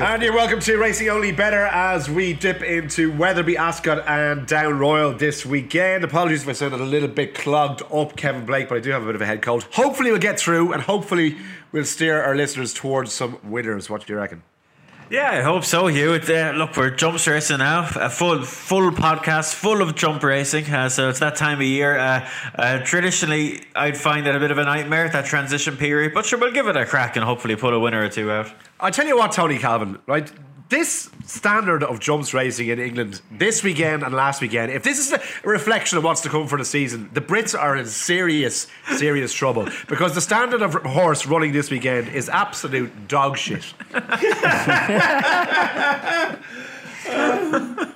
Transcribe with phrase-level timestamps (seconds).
[0.00, 4.78] And you're welcome to Racing Only Better as we dip into Wetherby, Ascot, and Down
[4.78, 6.04] Royal this weekend.
[6.04, 9.02] Apologies if I sounded a little bit clogged up, Kevin Blake, but I do have
[9.02, 9.64] a bit of a head cold.
[9.72, 11.36] Hopefully, we'll get through, and hopefully,
[11.72, 13.90] we'll steer our listeners towards some winners.
[13.90, 14.44] What do you reckon?
[15.10, 16.12] Yeah, I hope so, Hugh.
[16.12, 17.88] Uh, look, we're jumps racing now.
[17.96, 20.66] A full full podcast full of jump racing.
[20.66, 21.98] Uh, so it's that time of year.
[21.98, 26.26] Uh, uh, traditionally, I'd find it a bit of a nightmare that transition period, but
[26.26, 28.52] sure, we'll give it a crack and hopefully put a winner or two out.
[28.78, 30.30] I tell you what, Tony Calvin, right?
[30.68, 35.12] This standard of jumps racing in England this weekend and last weekend, if this is
[35.12, 39.32] a reflection of what's to come for the season, the Brits are in serious, serious
[39.32, 43.64] trouble because the standard of horse running this weekend is absolute dog shit.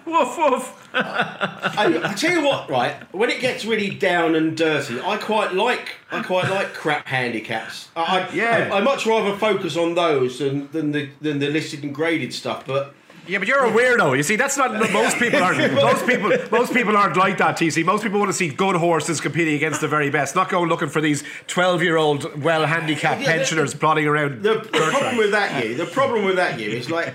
[0.06, 0.81] woof woof.
[0.94, 2.94] I, I tell you what, right?
[3.14, 7.88] When it gets really down and dirty, I quite like I quite like crap handicaps.
[7.96, 8.70] I, Yeah.
[8.72, 12.32] I, I much rather focus on those than, than the than the listed and graded
[12.34, 12.66] stuff.
[12.66, 12.94] But
[13.26, 14.16] Yeah, but you're a weirdo.
[14.16, 15.72] You see, that's not most people aren't.
[15.74, 17.56] Most people, most people aren't like that.
[17.56, 17.84] TC.
[17.84, 20.88] Most people want to see good horses competing against the very best, not going looking
[20.88, 24.42] for these twelve-year-old, well-handicapped Yeah, the- pensioners plodding around.
[24.42, 27.14] the, the problem with that year, the problem with that year is like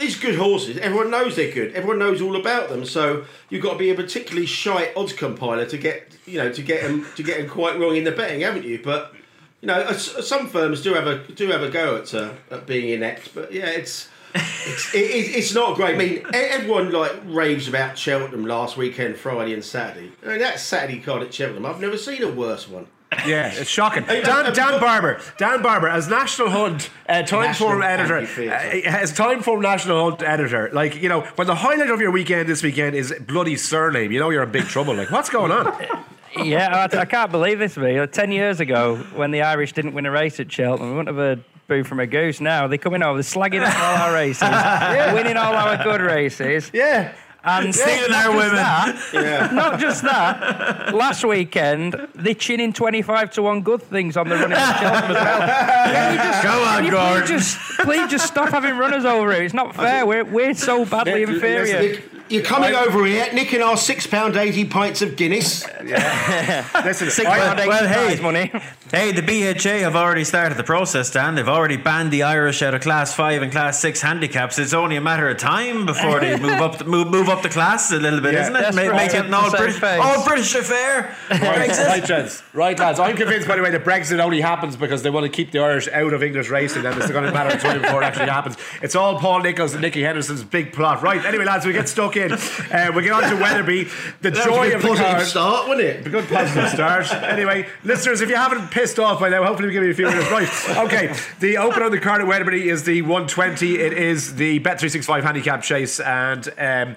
[0.00, 0.78] these good horses.
[0.78, 1.74] Everyone knows they're good.
[1.74, 2.84] Everyone knows all about them.
[2.84, 6.62] So you've got to be a particularly shy odds compiler to get you know to
[6.62, 8.80] get them to get them quite wrong in the betting, haven't you?
[8.82, 9.14] But
[9.60, 12.88] you know, some firms do have a do have a go at uh, at being
[12.90, 13.34] inept.
[13.34, 14.08] But yeah, it's.
[14.32, 15.96] it's, it, it- it's not great.
[15.96, 20.12] I mean, everyone like raves about Cheltenham last weekend, Friday and Saturday.
[20.24, 22.86] I mean, that Saturday card at Cheltenham, I've never seen a worse one.
[23.26, 24.04] Yeah, it's shocking.
[24.04, 29.12] Dan, Dan Barber, Dan Barber, as National Hunt uh, Time National Form editor, uh, as
[29.12, 32.94] Timeform National Hunt editor, like you know, when the highlight of your weekend this weekend
[32.96, 34.94] is bloody Cyrname, you know you're in big trouble.
[34.94, 35.74] Like, what's going on?
[36.44, 38.06] Yeah, I, I can't believe this, me.
[38.06, 41.38] Ten years ago, when the Irish didn't win a race at Cheltenham, we wouldn't have
[41.38, 42.40] a boo from a goose.
[42.40, 45.12] Now they're coming over, they're slagging up all our races, yeah.
[45.12, 47.12] winning all our good races, Yeah.
[47.44, 48.54] And Stealing not our just women.
[48.56, 49.50] that, Yeah.
[49.52, 50.94] not just that.
[50.94, 55.22] Last weekend, they're chinning twenty-five to one good things on the running at Cheltenham as
[55.24, 55.48] well.
[55.94, 57.20] Can you just, Go on, can you Gordon.
[57.26, 59.42] Please just, please just stop having runners over here.
[59.42, 60.04] It's not fair.
[60.06, 61.80] We're we're so badly inferior.
[61.82, 65.66] You're- You're coming over here, nicking our six pound eighty pints of Guinness.
[65.82, 68.20] Listen, Six I- pound eighty well, hey.
[68.22, 68.52] money.
[68.92, 71.34] Hey, the BHA have already started the process, Dan.
[71.34, 74.58] They've already banned the Irish out of Class Five and Class Six handicaps.
[74.60, 77.48] It's only a matter of time before they move up, the, move, move up the
[77.48, 78.42] class a little bit, Yeah.
[78.42, 78.74] isn't it?
[78.74, 78.96] Ma-.
[78.96, 81.16] Make it an all British, all British affair.
[81.30, 81.68] Right, right,
[82.08, 82.42] lads.
[82.52, 82.98] Right, lads.
[83.00, 85.60] I'm convinced, by the way, that Brexit only happens because they want to keep the
[85.60, 88.56] Irish out of English racing, and it's going to matter time before it actually happens.
[88.82, 91.02] It's all Paul Nicholls and Nicky Henderson's big plot.
[91.02, 91.24] Right.
[91.24, 92.32] Anyway, lads, we get stuck in.
[92.32, 93.84] Uh, we get on to Wetherby.
[94.20, 95.22] The That joy a of the card.
[95.26, 96.06] start, wasn't it?
[96.06, 97.12] A good positive start.
[97.12, 100.06] Anyway, listeners, if you haven't pissed off by now, hopefully we'll give you a few
[100.06, 100.30] minutes.
[100.30, 100.78] Right.
[100.86, 101.14] Okay.
[101.40, 103.76] The open on the card at Wetherby is the 120.
[103.78, 106.00] It is the Bet365 handicap chase.
[106.00, 106.48] And.
[106.58, 106.96] Um,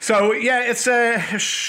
[0.00, 1.20] so yeah, it's uh,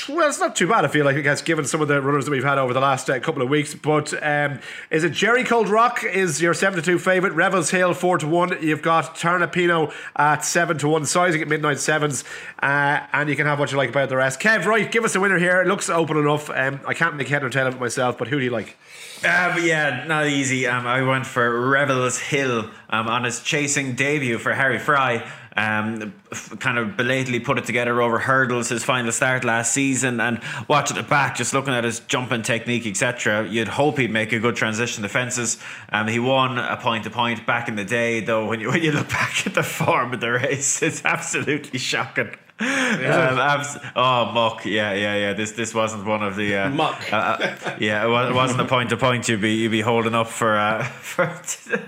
[0.10, 0.86] well, it's not too bad.
[0.86, 2.80] I feel like I guess given some of the runners that we've had over the
[2.80, 3.74] last uh, couple of weeks.
[3.74, 4.60] But um,
[4.92, 7.34] is it Jerry Cold Rock is your seven to two favorite?
[7.34, 8.58] Revels Hill four to one.
[8.62, 11.06] You've got Tarnapino at seven to one.
[11.06, 12.24] Sizing at midnight sevens,
[12.62, 14.40] uh, and you can have what you like about the rest.
[14.40, 14.92] Kev, right?
[14.92, 15.62] Give us a winner here.
[15.62, 16.50] It looks open enough.
[16.50, 18.78] Um, I can't make head or tail of it myself, but who do you like?
[19.24, 20.66] Uh, yeah, not easy.
[20.66, 25.30] Um, I went for Revels Hill um, on his chasing debut for Harry Fry.
[25.56, 26.14] Um,
[26.60, 30.98] kind of belatedly put it together over hurdles, his final start last season, and watching
[30.98, 33.48] it back, just looking at his jumping technique, etc.
[33.48, 35.58] You'd hope he'd make a good transition to fences.
[35.92, 38.46] Um, he won a point to point back in the day, though.
[38.46, 42.32] When you when you look back at the form of the race, it's absolutely shocking.
[42.62, 45.34] Um, abs- oh muck, yeah, yeah, yeah.
[45.34, 47.12] This this wasn't one of the uh, Muck.
[47.14, 49.80] uh, uh, yeah, it, wa- it wasn't a point to point you'd be you'd be
[49.82, 51.24] holding up for uh, for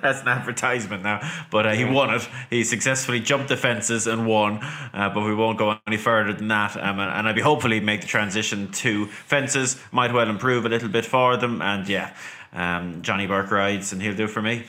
[0.02, 1.20] as an advertisement now.
[1.50, 2.28] But uh, he won it.
[2.50, 4.60] He successfully jumped the fences and won.
[4.94, 6.78] Uh, but we won't go any further than that.
[6.78, 9.78] Um, and, and I'd be hopefully make the transition to fences.
[9.92, 11.62] Might well improve a little bit for them.
[11.62, 12.14] And yeah,
[12.54, 14.64] um, Johnny Burke rides and he'll do for me.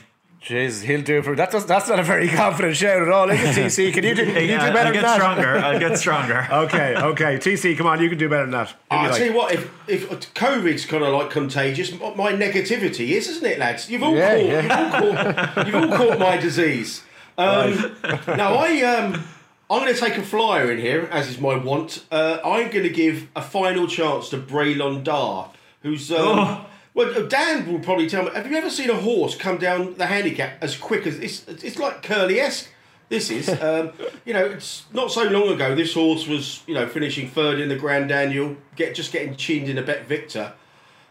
[0.45, 1.51] Jeez, he'll do it for that.
[1.51, 3.93] Does, that's not a very confident shout at all, is it, TC?
[3.93, 5.57] Can you do, can you do Yeah, better I'll than get stronger.
[5.57, 6.47] I'll get stronger.
[6.63, 7.37] Okay, okay.
[7.37, 8.69] TC, come on, you can do better than that.
[8.69, 9.17] Who I'll like?
[9.17, 13.57] tell you what, if, if COVID's kind of like contagious, my negativity is, isn't it,
[13.57, 13.89] lads?
[13.89, 14.61] You've all, Yeah, caught, yeah.
[14.61, 14.71] You've,
[15.05, 15.13] all
[15.45, 17.03] caught, you've all caught my disease.
[17.37, 17.95] Um,
[18.27, 19.23] now, I, um,
[19.69, 22.03] I'm going to take a flyer in here, as is my wont.
[22.11, 25.47] Uh, I'm going to give a final chance to Brelan D'As,
[25.83, 26.11] who's.
[26.11, 26.65] Um, Oh.
[26.93, 28.31] Well, Dan will probably tell me.
[28.33, 31.47] Have you ever seen a horse come down the handicap as quick as it's?
[31.47, 32.69] It's like curly esque.
[33.09, 33.91] This is, um,
[34.25, 35.75] you know, it's not so long ago.
[35.75, 39.69] This horse was, you know, finishing third in the Grand Annual, get just getting chinned
[39.69, 40.53] in a Bet Victor,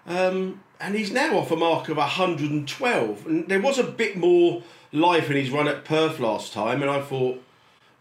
[0.07, 3.27] um, and he's now off a mark of 112.
[3.27, 4.63] And there was a bit more
[4.93, 7.43] life in his run at Perth last time, and I thought,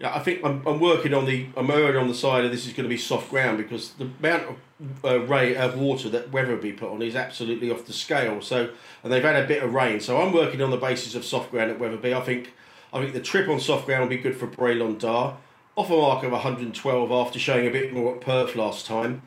[0.03, 2.73] I think I'm, I'm working on the I'm erring on the side of this is
[2.73, 6.73] going to be soft ground because the amount of uh, ray of water that Wetherby
[6.73, 8.41] put on is absolutely off the scale.
[8.41, 8.69] So
[9.03, 11.51] and they've had a bit of rain, so I'm working on the basis of soft
[11.51, 12.13] ground at Wetherby.
[12.13, 12.53] I think
[12.93, 15.35] I think the trip on soft ground will be good for Brelan D'As.
[15.77, 19.21] Off a mark of 112 after showing a bit more at Perth last time.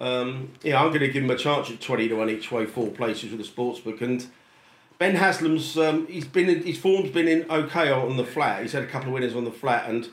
[0.00, 2.66] Um, yeah, I'm going to give him a chance at 20 to 1 each way,
[2.66, 4.00] four places with the sportsbook.
[4.00, 4.24] And
[4.98, 8.62] Ben Haslam's um, he's been his form's been in okay on the flat.
[8.62, 10.08] He's had a couple of winners on the flat, and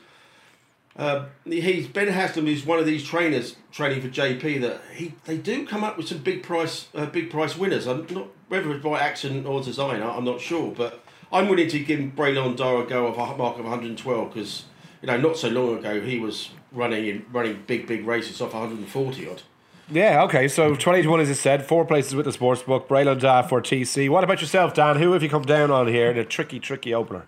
[0.96, 5.38] uh, he's Ben Haslam is one of these trainers training for JP that he they
[5.38, 7.86] do come up with some big price uh, big price winners.
[7.88, 10.02] I'm not whether it's by accident or design.
[10.02, 11.02] I'm not sure, but
[11.32, 14.64] I'm willing to give Brelan D'As a go of a mark of 112 because
[15.02, 18.52] you know not so long ago he was running in running big big races off
[18.52, 19.42] 140 odd.
[19.88, 20.48] Yeah, okay.
[20.48, 22.88] So 20 to 1, as I said, four places with the sports book.
[22.88, 24.08] Brelan D'As for TC.
[24.08, 24.96] What about yourself, Dan?
[24.96, 27.26] Who have you come down on here in a tricky, tricky opener?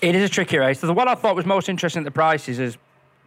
[0.00, 0.80] It is a tricky race.
[0.80, 2.78] The one I thought was most interesting at the prices is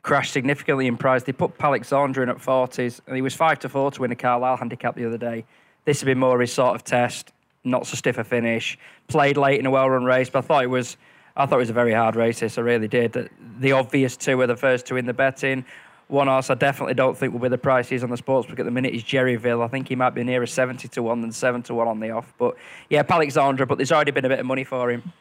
[0.01, 1.24] crashed significantly in price.
[1.24, 4.16] They put Palexandra in at 40s, and he was 5 to 4 to win a
[4.16, 5.46] Carlisle handicap the other day.
[5.86, 7.31] This had been more his sort of test,
[7.63, 8.78] not so stiff a finish.
[9.07, 10.98] Played late in a well run race, but I thought it was.
[11.38, 12.40] I thought it was a very hard race.
[12.40, 13.30] This I really did.
[13.60, 15.66] The obvious two were the first two in the betting.
[16.10, 18.66] One horse I definitely don't think will be the price he's on the sportsbook at
[18.66, 19.64] the minute is Jerryville.
[19.64, 22.10] I think he might be nearer 70 to 1 than 7 to 1 on the
[22.10, 22.34] off.
[22.40, 22.56] But
[22.90, 25.14] yeah, Palexandra, but there's already been a bit of money for him.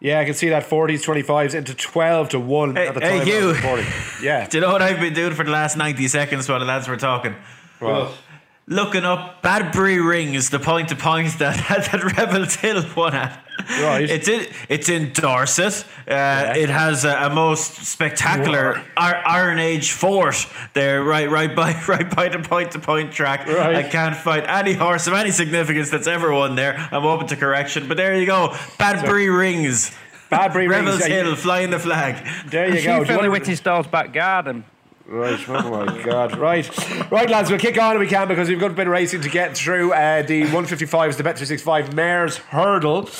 [0.00, 3.20] Yeah, I can see that 40s, 25s into 12 to 1 Hey- at the time.
[3.20, 3.52] of Hugh.
[3.54, 3.86] recording.
[4.20, 4.46] Yeah.
[4.50, 6.88] Do you know what I've been doing for the last 90 seconds while the lads
[6.88, 7.34] were talking?
[7.80, 8.12] Well,
[8.66, 11.56] Looking up Badbury Rings, the point to point that,
[11.92, 13.43] that Rebel Hill won at.
[13.58, 14.08] Right.
[14.10, 15.84] It's in, it's in Dorset.
[16.08, 18.82] Uh, It has a, a most spectacular Ir-
[19.26, 23.46] Iron Age fort there, right, right by, right by the point to point track.
[23.46, 23.76] Right.
[23.76, 26.76] I can't find any horse of any significance that's ever won there.
[26.92, 28.48] I'm open to correction, but there you go.
[28.78, 29.92] Badbury Rings,
[30.30, 31.08] Badbury Rebels Rings.
[31.08, 32.16] yeah, Hill, flying the flag.
[32.48, 32.98] There you She go.
[33.00, 34.64] You Philly want- Whittingstall's back garden.
[35.06, 36.36] Right, oh my God.
[36.38, 38.92] Right, right, lads, we'll kick on if we can because we've got a bit of
[38.92, 39.92] racing to get through.
[39.92, 43.10] Uh, the 155 is the Bet365 Mares Hurdle.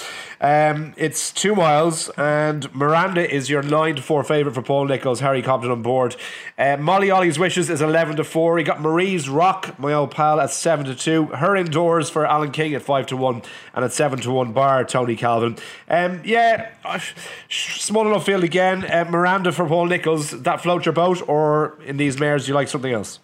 [0.45, 5.21] Um, it's two miles, and Miranda is your 9 to 4 favourite for Paul Nicholls,
[5.21, 6.17] Harry Cobden on board.
[6.59, 8.59] Uh, Molly Ollys Wishes is 11 to 4.
[8.59, 11.27] He got Marie's Rock, my old pal, at 7 to 2.
[11.29, 13.41] Her Indoors for Alan King at 5 to 1,
[13.73, 15.57] and at 7 to 1 bar, Tony Calvin.
[15.89, 17.01] Um, yeah, uh,
[17.49, 18.85] small enough field again.
[18.85, 22.55] Uh, Miranda for Paul Nicholls, that floats your boat, or in these mares, do you
[22.55, 23.19] like something else?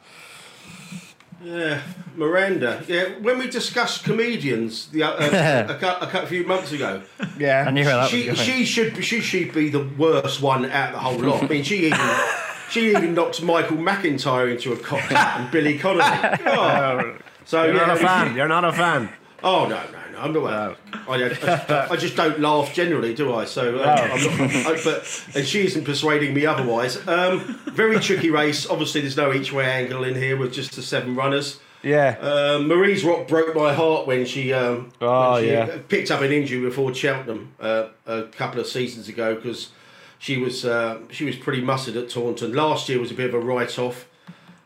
[1.42, 1.80] Yeah,
[2.16, 2.82] Miranda.
[2.86, 7.02] Yeah, when we discussed comedians the, uh, a, cou- a, a few months ago,
[7.38, 7.64] Yeah.
[7.66, 8.36] I knew where that was she going.
[8.36, 11.42] she should be, she should be the worst one out of the whole lot.
[11.44, 11.98] I mean, she even
[12.70, 16.04] she even knocked Michael McIntyre into a cockpit and Billy Connolly.
[16.46, 17.16] Oh.
[17.46, 18.30] So You're yeah, not a fan.
[18.30, 19.08] you- You're not a fan.
[19.42, 20.26] Oh no, no, no!
[20.26, 20.74] I'm not.
[21.08, 23.44] I, I, I just don't laugh generally, do I?
[23.44, 26.96] So, uh, I'm not, but and she isn't persuading me otherwise.
[27.08, 28.68] Um, very tricky race.
[28.68, 31.60] Obviously, there's no each way angle in here with just the seven runners.
[31.82, 32.18] Yeah.
[32.20, 35.78] Um, Marie's Rock broke my heart when she, um, Oh, when she yeah.
[35.88, 39.70] picked up an injury before Cheltenham uh, a couple of seasons ago because
[40.18, 42.52] she was uh, she was pretty mustered at Taunton.
[42.52, 44.06] Last year was a bit of a write off.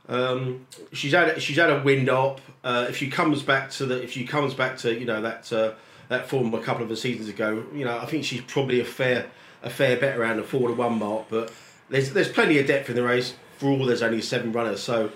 [0.08, 2.40] Um, she's had she's had a wind up.
[2.62, 5.52] Uh, if she comes back to the if she comes back to you know that
[5.52, 5.72] uh,
[6.08, 9.26] that form a couple of seasons ago, you know I think she's probably a fair
[9.62, 11.26] a fair bet around the four to one mark.
[11.30, 11.52] But
[11.88, 13.34] there's there's plenty of depth in the race.
[13.58, 15.10] For all, there's only seven runners, so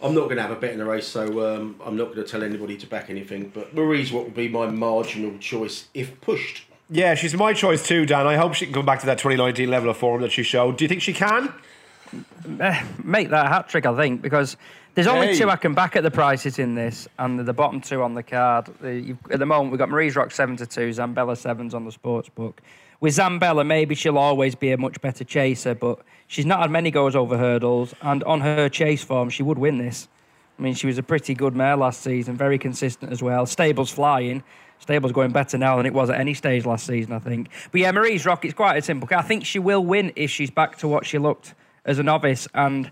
[0.00, 1.06] I'm not going to have a bet in the race.
[1.06, 3.50] So um, I'm not going to tell anybody to back anything.
[3.52, 6.64] But Marie's what would be my marginal choice if pushed.
[6.90, 8.26] Yeah, she's my choice too, Dan.
[8.26, 10.76] I hope she can come back to that 2019 level of form that she showed.
[10.76, 11.52] Do you think she can?
[12.60, 14.56] Eh, make that a hat trick, I think, because
[14.94, 15.38] there's only Hey.
[15.38, 18.22] two I can back at the prices in this, and the bottom two on the
[18.22, 18.68] card.
[18.80, 21.84] The, you've, at the moment, we've got Marie's Rock 7 to 2, Zambella 7s on
[21.84, 22.60] the sports book.
[23.00, 26.90] With Zambella, maybe she'll always be a much better chaser, but she's not had many
[26.90, 30.08] goes over hurdles, and on her chase form, she would win this.
[30.58, 33.46] I mean, she was a pretty good mare last season, very consistent as well.
[33.46, 34.44] Stable's flying.
[34.78, 37.48] Stable's going better now than it was at any stage last season, I think.
[37.70, 39.08] But yeah, Marie's Rock, it's quite a simple.
[39.16, 42.48] I think she will win if she's back to what she looked as a novice.
[42.54, 42.90] And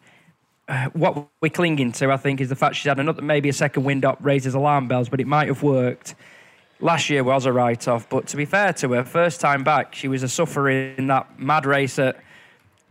[0.68, 3.52] uh, what we're clinging to, I think, is the fact she's had another, maybe a
[3.52, 6.14] second wind up raises alarm bells, but it might have worked.
[6.80, 9.94] Last year was a write off, but to be fair to her, first time back,
[9.94, 12.22] she was a sufferer in that mad race at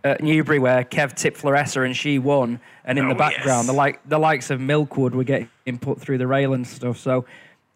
[0.06, 3.68] at Newbury where Kev tipped Floressa and she won, and in the Oh, background yes.
[3.68, 6.98] the like the likes of Milkwood were getting put through the rail and stuff.
[6.98, 7.26] So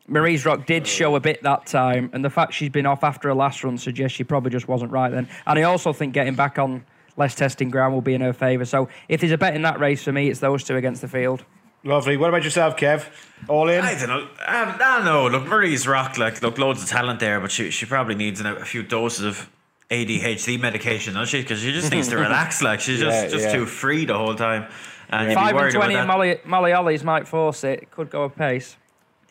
[0.07, 3.27] Marie's Rock did show a bit that time, and the fact she's been off after
[3.29, 5.27] her last run suggests she probably just wasn't right then.
[5.45, 6.85] And I also think getting back on
[7.17, 8.65] less testing ground will be in her favour.
[8.65, 11.07] So if there's a bet in that race for me, it's those two against the
[11.07, 11.43] field.
[11.85, 12.15] Lovely.
[12.15, 13.05] What about yourself, Kev?
[13.49, 13.81] All in?
[13.83, 14.21] I don't know.
[14.21, 15.27] Um, I don't know.
[15.27, 16.17] Look, Marie's rock.
[16.17, 19.25] Like, look, loads of talent there, but she she probably needs a, a few doses
[19.25, 19.49] of
[19.91, 21.41] ADHD medication, doesn't she?
[21.41, 22.61] Because she just needs to relax.
[22.61, 23.51] Like, she's just Yeah, just yeah.
[23.53, 24.67] too free the whole time.
[25.09, 26.07] And you'd Five and twenty and.
[26.07, 27.91] Molly Molly Ollies might force it.
[27.91, 28.77] Could go a pace.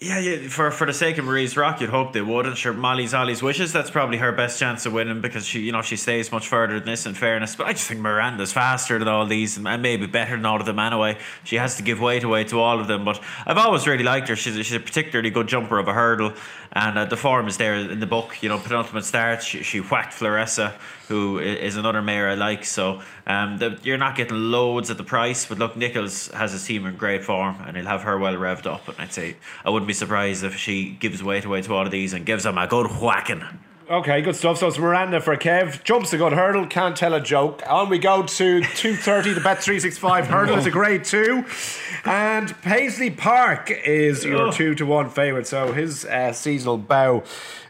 [0.02, 0.48] Yeah, yeah.
[0.48, 2.44] For for the sake of Marie's Rock, you'd hope they would.
[2.44, 3.72] And sure, Molly's Ollie's wishes.
[3.72, 6.80] That's probably her best chance of winning because she, you know, she stays much further
[6.80, 7.06] than this.
[7.06, 10.44] In fairness, but I just think Miranda's faster than all these and, maybe better than
[10.44, 11.18] all of them anyway.
[11.44, 13.04] She has to give weight away to all of them.
[13.04, 14.34] But I've always really liked her.
[14.34, 16.32] She's a, she's a particularly good jumper of a hurdle,
[16.72, 18.42] and uh, the form is there in the book.
[18.42, 20.72] You know, penultimate start, she, she whacked Floressa,
[21.08, 22.64] who is another mare I like.
[22.64, 26.64] So um, the, you're not getting loads at the price, but look, Nicholls has his
[26.64, 28.88] team in great form, and he'll have her well revved up.
[28.88, 31.92] And I'd say I wouldn't be surprised if she gives weight away to all of
[31.92, 33.44] these and gives them a good whacking.
[33.92, 34.56] Okay, good stuff.
[34.56, 35.84] So it's Miranda for Kev.
[35.84, 37.62] Jumps a good hurdle, can't tell a joke.
[37.66, 41.44] On we go to 230, the Bet365 hurdle is a grade two.
[42.06, 45.46] And Paisley Park is your two to one favourite.
[45.46, 47.24] So his uh, seasonal bow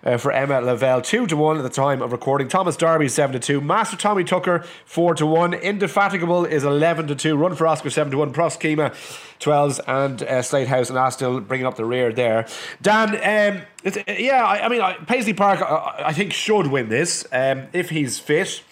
[0.05, 2.49] uh, for Emma Lavelle, two to one at the time of recording.
[2.49, 3.61] Thomas Darby, seven to two.
[3.61, 5.55] Master Tommytucker, four to one.
[5.55, 7.37] Indefatigable is 11 to two.
[7.37, 8.33] Run for Oscar, seven to one.
[8.33, 8.91] Proskema,
[9.39, 9.81] 12s.
[9.87, 12.47] And uh, Slate House and Astil bringing up the rear there.
[12.81, 13.15] Dan,
[13.57, 17.27] um, uh, yeah, I, I mean, I, Paisley Park, I, I think, should win this
[17.33, 18.63] um, if he's fit.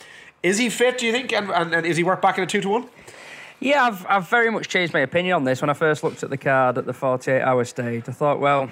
[0.43, 1.33] Is he fit, do you think?
[1.33, 2.89] And, and, and is he worth back in a 2 to 1?
[3.61, 5.61] Yeah, I've, I've very much changed my opinion on this.
[5.61, 8.71] When I first looked at the card at the 48 hour stage, I thought, well,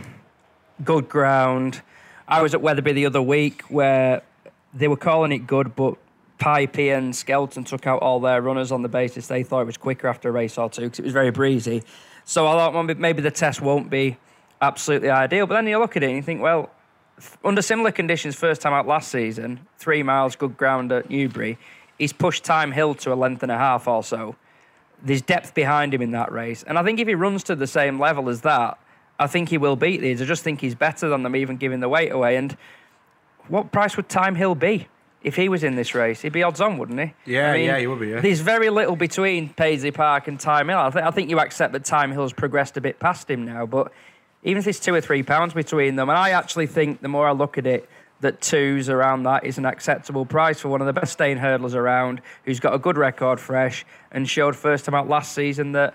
[0.83, 1.83] good ground.
[2.29, 4.23] I was at Wetherby the other week where
[4.75, 5.97] they were calling it good, but
[6.39, 9.79] Pipey and Skelton took out all their runners on the basis they thought it was
[9.79, 11.83] quicker after a race or two because it was very breezy.
[12.25, 14.19] So I thought well, maybe the test won't be
[14.61, 15.47] absolutely ideal.
[15.47, 16.71] But then you look at it and you think, well,
[17.43, 21.59] under similar conditions, first time out last season, three miles, good ground at Newbury,
[21.99, 24.37] he's pushed Thyme Hill to a length and a half or so
[25.03, 26.63] there's depth behind him in that race.
[26.65, 28.79] And I think if he runs to the same level as that,
[29.19, 30.23] I think he will beat these.
[30.23, 32.37] I just think he's better than them, even giving the weight away.
[32.37, 32.57] And
[33.49, 34.87] what price would Thyme Hill be
[35.23, 36.23] if he was in this race?
[36.23, 37.15] He'd be odds on, wouldn't he?
[37.33, 38.21] Yeah, yeah, he would be, yeah.
[38.21, 40.79] There's very little between Paisley Park and Thyme Hill.
[40.79, 43.67] I, th- I think you accept that Thyme Hill's progressed a bit past him now,
[43.67, 43.93] but
[44.45, 47.27] even if it's two or three pounds between them, and I actually think the more
[47.27, 47.89] I look at it,
[48.21, 51.75] that twos around that is an acceptable price for one of the best staying hurdlers
[51.75, 55.95] around, who's got a good record fresh and showed first time out last season that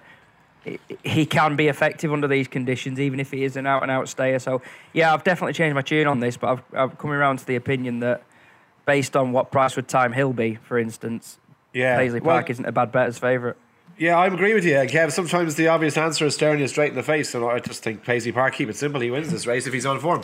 [1.03, 4.07] he- can be effective under these conditions, even if he is an out and out
[4.09, 4.39] stayer.
[4.39, 4.61] So,
[4.93, 7.55] yeah, I've definitely changed my tune on this, but I've, I've come around to the
[7.55, 8.23] opinion that
[8.85, 11.37] based on what price would Thyme Hill be, for instance,
[11.73, 11.97] Yeah.
[11.97, 13.55] Paisley Well- Park isn't a bad bet as favourite.
[13.97, 15.11] Yeah, I agree with you, Kev.
[15.11, 18.03] Sometimes the obvious answer is staring you straight in the face, and I just think
[18.03, 20.23] Paisley Park, keep it simple, he wins this race if he's on form.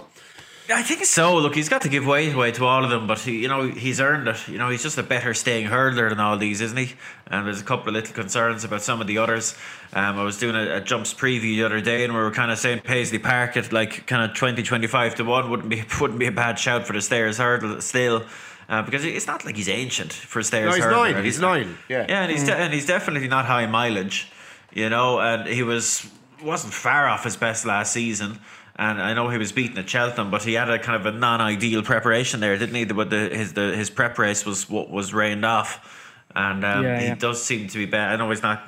[0.71, 1.37] I think so.
[1.37, 3.67] Look, he's got to give way, away to all of them, but he, you know
[3.67, 4.47] he's earned it.
[4.47, 6.93] You know he's just a better staying hurdler than all these, isn't he?
[7.27, 9.55] And there's a couple of little concerns about some of the others.
[9.93, 12.51] Um, I was doing a, a jumps preview the other day, and we were kind
[12.51, 16.19] of saying Paisley Park at like kind of 20, 25 to one wouldn't be wouldn't
[16.19, 18.25] be a bad shout for the Stayers' Hurdle still.
[18.67, 20.69] Uh, because it's not like he's ancient for stairs.
[20.69, 21.13] No, he's hurdler.
[21.13, 21.23] nine.
[21.23, 21.77] He's nine.
[21.87, 22.05] Yeah.
[22.07, 24.31] Yeah, and he's de- and he's definitely not high mileage,
[24.71, 25.19] you know.
[25.19, 26.07] And he was
[26.43, 28.39] wasn't far off his best last season.
[28.79, 31.11] And I know he was beaten at Cheltenham, but he had a kind of a
[31.15, 32.85] non-ideal preparation there, didn't he?
[32.85, 36.97] The, the, his the, his prep race was what was rained off, and um, Yeah,
[36.97, 37.15] he yeah.
[37.15, 38.13] does seem to be better.
[38.13, 38.63] I know he's not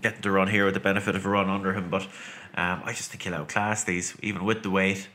[0.00, 2.02] getting to run here with the benefit of a run under him, but
[2.54, 5.08] um, I just think he'll outclass these, even with the weight.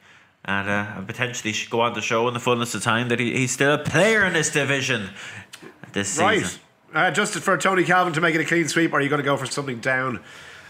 [0.43, 3.20] And, uh, and potentially should go on to show in the fullness of time that
[3.20, 5.12] he, he's still a player in this division
[5.93, 6.60] this season.
[6.93, 7.10] Right.
[7.10, 9.22] Uh, just for Tony Calvin to make it a clean sweep, or are you going
[9.22, 10.20] to go for something down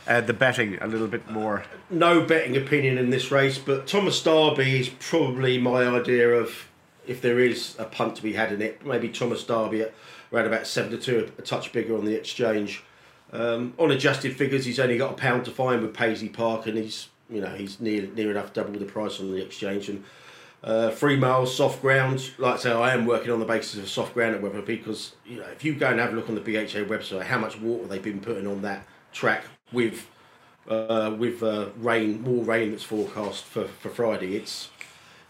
[0.07, 1.63] uh, the betting a little bit more?
[1.89, 6.67] no betting opinion in this race, but Thomas Darby is probably my idea of
[7.07, 8.85] if there is a punt to be had in it.
[8.85, 9.93] Maybe Thomas Darby at
[10.31, 12.83] around about seven to two, a touch bigger on the exchange.
[13.33, 16.77] Um, on adjusted figures, he's only got a pound to find with Paisley Park, and
[16.77, 19.89] he's you know he's near near enough double the price on the exchange.
[19.89, 20.03] And
[20.63, 23.89] uh, three miles soft ground, like I say, I am working on the basis of
[23.89, 26.35] soft ground at Wetherby because you know if you go and have a look on
[26.35, 30.07] the BHA website, how much water they've been putting on that track with
[30.67, 34.35] uh, with uh, rain, more rain that's forecast for, for Friday.
[34.35, 34.69] It's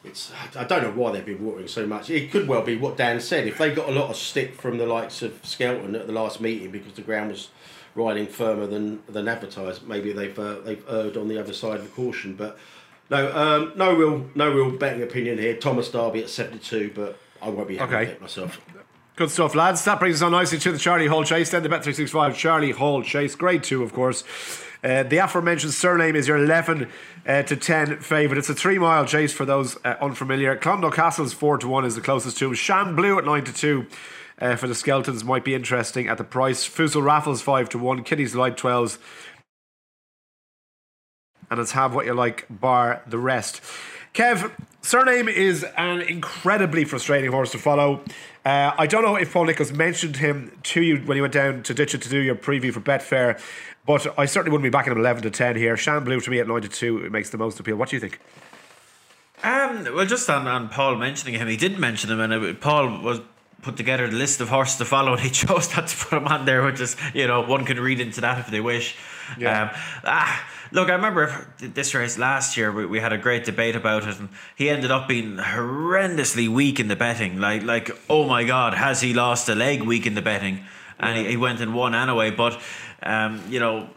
[0.04, 2.10] it's I don't know why they've been watering so much.
[2.10, 3.48] It could well be what Dan said.
[3.48, 6.42] If they got a lot of stick from the likes of Skelton at the last
[6.42, 7.50] meeting because the ground was
[7.96, 11.84] riding firmer than than advertised, maybe they've uh, they've erred on the other side of
[11.84, 12.36] the caution.
[12.36, 12.58] But
[13.10, 15.56] no, um, no real no real betting opinion here.
[15.56, 18.18] Thomas Darby at seventy two, but I won't be having Okay.
[18.20, 18.60] myself.
[19.16, 19.84] Good stuff, lads.
[19.86, 21.52] That brings us on nicely to the Charlie Hall Chase.
[21.52, 24.24] Then the Bet365 Charlie Hall Chase, grade two, of course.
[24.84, 26.88] Uh, the aforementioned Cyrname is your 11
[27.28, 28.40] uh, to 10 favourite.
[28.40, 30.56] It's a three mile chase for those uh, unfamiliar.
[30.56, 32.54] Clondaw Castle's 4 to 1 is the closest to him.
[32.56, 33.86] Shan Blue at 9 to 2
[34.40, 36.68] uh, for the Skeltons might be interesting at the price.
[36.68, 38.04] Fusil Raffles 5 to 1.
[38.04, 38.98] Kitty's Light 12s
[41.52, 43.62] and it's have what you like, bar the rest.
[44.16, 44.52] Kev,
[44.82, 48.02] Cyrname is an incredibly frustrating horse to follow.
[48.44, 51.62] Uh, I don't know if Paul Nicholls mentioned him to you when you went down
[51.64, 53.40] to Ditcheat to do your preview for Betfair,
[53.86, 55.78] but I certainly wouldn't be backing him 11 to 10 here.
[55.78, 57.76] Shan Blue to me at 9 to 2 it makes the most appeal.
[57.76, 58.20] What do you think?
[59.44, 63.02] Um, well, just on, on Paul mentioning him, he did mention him, and it, Paul
[63.02, 63.22] was
[63.62, 66.28] put together the list of horses to follow, and he chose not to put him
[66.28, 68.96] on there, which is, you know, one can read into that if they wish.
[69.38, 69.64] Yeah.
[69.64, 69.70] Um,
[70.06, 72.72] ah, look, I remember this race last year.
[72.72, 76.80] We, we had a great debate about it, and he ended up being horrendously weak
[76.80, 77.40] in the betting.
[77.40, 80.62] Like, like, oh my God, has he lost a leg weak in the betting?
[81.00, 82.32] And he, he went and won anyway.
[82.32, 82.62] But,
[83.04, 83.90] um, you know,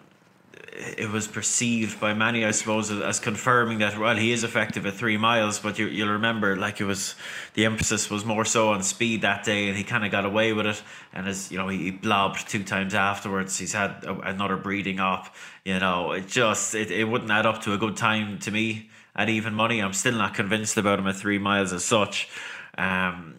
[0.75, 4.95] it was perceived by many, I suppose, as confirming that well he is effective at
[4.95, 5.59] three miles.
[5.59, 7.15] But you, you'll remember, like it was
[7.55, 10.53] the emphasis was more so on speed that day, and he kind of got away
[10.53, 10.83] with it.
[11.13, 13.57] And as you know, he, he blobbed two times afterwards.
[13.57, 15.35] He's had a, another breeding up.
[15.65, 18.91] You know, it just it, it wouldn't add up to a good time to me
[19.15, 19.81] at even money.
[19.81, 22.29] I'm still not convinced about him at three miles as such.
[22.77, 23.37] Um,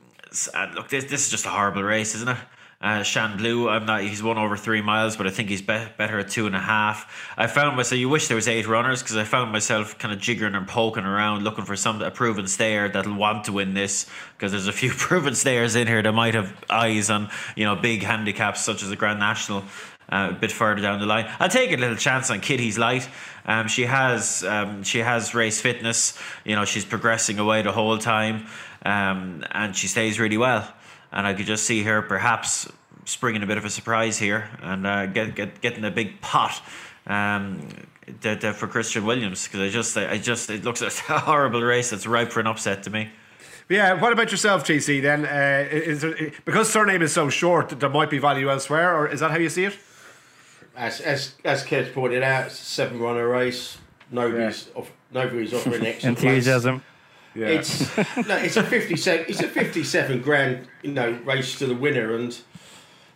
[0.54, 2.38] and look, this this is just a horrible race, isn't it?
[2.86, 4.04] Uh, I'm not.
[4.04, 6.60] He's won over three miles, but I think he's be- better at two and a
[6.60, 7.34] half.
[7.36, 7.98] I found myself.
[7.98, 11.04] You wish there was eight runners because I found myself kind of jiggering and poking
[11.04, 14.06] around, looking for some a proven stayer that'll want to win this.
[14.38, 17.76] Because there's a few proven stayers in here that might have eyes on you know
[17.76, 19.64] big handicaps such as the Grand National.
[20.08, 23.10] Uh, a bit further down the line, I'll take a little chance on Kitty's Light.
[23.48, 26.16] Um, she has um, she has race fitness.
[26.44, 28.46] You know she's progressing away the whole time,
[28.86, 30.72] um, and she stays really well
[31.16, 32.70] and I could just see her perhaps
[33.06, 36.62] springing a bit of a surprise here and uh, get, get getting a big pot
[37.08, 37.68] um,
[38.22, 41.64] that, that for Christian Williams because I just I just it looks like a horrible
[41.64, 43.10] race that's ripe for an upset to me.
[43.68, 45.02] Yeah, what about yourself, TC?
[45.02, 49.08] Then uh, is there, because Cyrname is so short, there might be value elsewhere, or
[49.08, 49.78] is that how you see it?
[50.76, 53.78] As as as Kev pointed out, it's a seven runner race.
[54.12, 56.84] Nobody's off, nobody's offering extra Enthusiasm.
[57.36, 57.48] Yeah.
[57.48, 59.26] It's no, it's a fifty-seven.
[59.28, 62.38] It's a fifty-seven grand, you know, race to the winner, and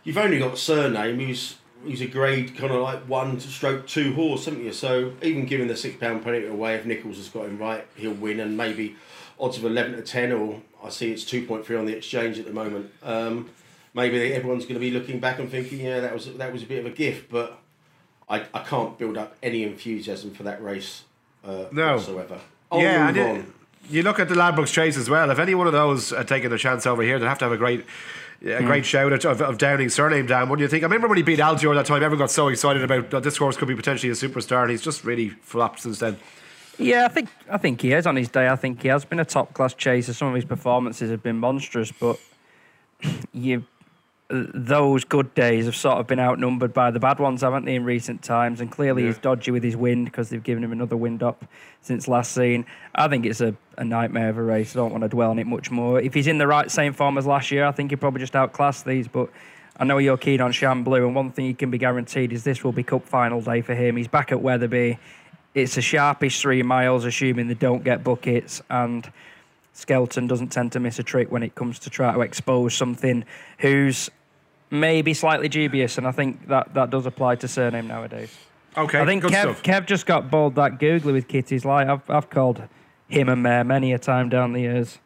[0.04, 4.44] you've only got Cyrname who's who's a grade kind of like one stroke two horse,
[4.44, 4.72] haven't you?
[4.72, 8.12] So even giving the six pound penalty away, if Nicholls has got him right, he'll
[8.12, 8.96] win, and maybe
[9.38, 12.38] odds of eleven to ten, or I see it's two point three on the exchange
[12.38, 12.92] at the moment.
[13.02, 13.48] Um,
[13.94, 16.66] maybe everyone's going to be looking back and thinking, yeah, that was that was a
[16.66, 17.58] bit of a gift, but
[18.28, 21.04] I, I can't build up any enthusiasm for that race
[21.42, 21.96] uh, No.
[21.96, 22.38] whatsoever.
[22.70, 23.54] I'll yeah, move and on.
[23.88, 25.30] You look at the Ladbrokes Chase as well.
[25.30, 27.52] If any one of those are taking their chance over here, they'd have to have
[27.52, 27.84] a great.
[28.42, 28.64] A hmm.
[28.64, 30.48] great shout of, of Downing Cyrname down.
[30.48, 30.82] What do you think?
[30.82, 33.36] I remember when he beat Altior that time, everyone got so excited about that this
[33.36, 36.16] horse could be potentially a superstar, and he's just really flopped since then.
[36.78, 38.48] Yeah, I think I think he is on his day.
[38.48, 40.14] I think he has been a top class chaser.
[40.14, 42.18] Some of his performances have been monstrous, but
[43.34, 43.66] you
[44.30, 47.84] those good days have sort of been outnumbered by the bad ones, haven't they, in
[47.84, 48.60] recent times?
[48.60, 51.44] And clearly he's dodgy with his wind because they've given him another wind up
[51.80, 52.64] since last seen.
[52.94, 54.76] I think it's a, a nightmare of a race.
[54.76, 56.00] I don't want to dwell on it much more.
[56.00, 58.36] If he's in the right same form as last year, I think he probably just
[58.36, 59.08] outclassed these.
[59.08, 59.30] But
[59.76, 62.44] I know you're keen on Shan Blue, and one thing you can be guaranteed is
[62.44, 63.96] this will be cup final day for him.
[63.96, 64.98] He's back at Wetherby.
[65.54, 69.10] It's a sharpish three miles, assuming they don't get buckets, and
[69.72, 73.24] Skelton doesn't tend to miss a trick when it comes to try to expose something
[73.58, 74.10] who's
[74.70, 78.36] maybe slightly dubious, and I think that, that does apply to Cyrname nowadays.
[78.76, 79.62] Okay, I think Kev, stuff.
[79.62, 81.88] Kev just got bald that googly with Kitty's light.
[81.88, 82.62] I've, I've called
[83.08, 84.98] him a mare many a time down the years.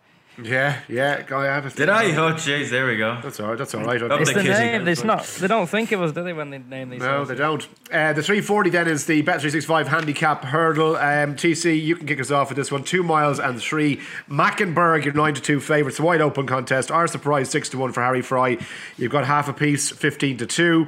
[0.43, 1.73] Yeah, yeah, go ahead.
[1.77, 2.07] Did I?
[2.17, 3.19] Oh, jeez, there we go.
[3.23, 3.59] That's all right.
[3.59, 4.03] That's all right.
[4.03, 4.53] Up It's the the kitty.
[4.65, 4.89] name.
[4.89, 5.25] It's not.
[5.25, 7.01] They don't think of us, do they, when they name these?
[7.01, 7.29] No, horses?
[7.29, 7.63] they don't.
[7.93, 10.97] Uh, the 340 then is the Bet365 handicap hurdle.
[10.97, 12.83] Um, TC, you can kick us off with this one.
[12.83, 14.01] Two miles and three.
[14.29, 16.01] Mackenberg, your 9 to 2 favourites.
[16.01, 16.91] Wide open contest.
[16.91, 18.59] Our surprise, 6 to 1 for Harry Fry.
[18.97, 20.87] You've got half a piece, 15 to 2.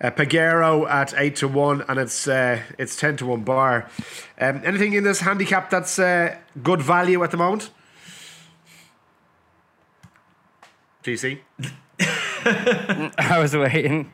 [0.00, 3.88] Uh, Pagero at 8 to 1, and it's uh, it's 10 to 1 bar.
[4.40, 7.70] Um, anything in this handicap that's uh, good value at the moment?
[11.02, 11.38] TC?
[13.18, 14.12] I was waiting.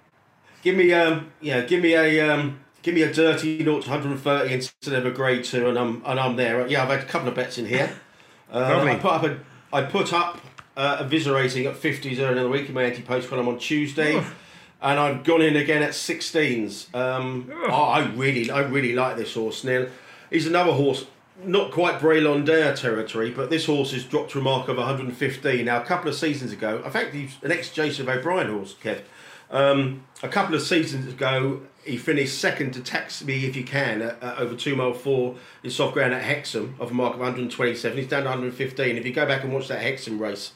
[0.62, 4.52] Give me um yeah, give me a um give me a dirty 0 to 130
[4.52, 6.66] instead of a grade two, and I'm and I'm there.
[6.66, 7.90] Yeah, I've had a couple of bets in here.
[8.52, 8.92] Uh, Lovely.
[8.92, 9.38] I put up a
[9.72, 10.40] I put up
[10.76, 13.58] uh, a Visa rating at 50s earlier in the week in my anti-post column on
[13.58, 14.22] Tuesday.
[14.82, 16.94] And I've gone in again at 16s.
[16.94, 19.64] Um, oh, I really, I really like this horse.
[19.64, 19.86] Now,
[20.30, 21.06] he's another horse,
[21.42, 25.64] not quite Brelan D'As territory, but this horse has dropped to a mark of 115.
[25.64, 29.02] Now, a couple of seasons ago, in fact, he's an ex-Jason O'Brien horse, Kev.
[29.50, 34.00] Um, a couple of seasons ago, he finished second to Tax Me If You Can
[34.00, 37.20] at, at over 2 mile 4 in soft ground at Hexham of a mark of
[37.20, 37.98] 127.
[37.98, 38.96] He's down to 115.
[38.96, 40.52] If you go back and watch that Hexham race,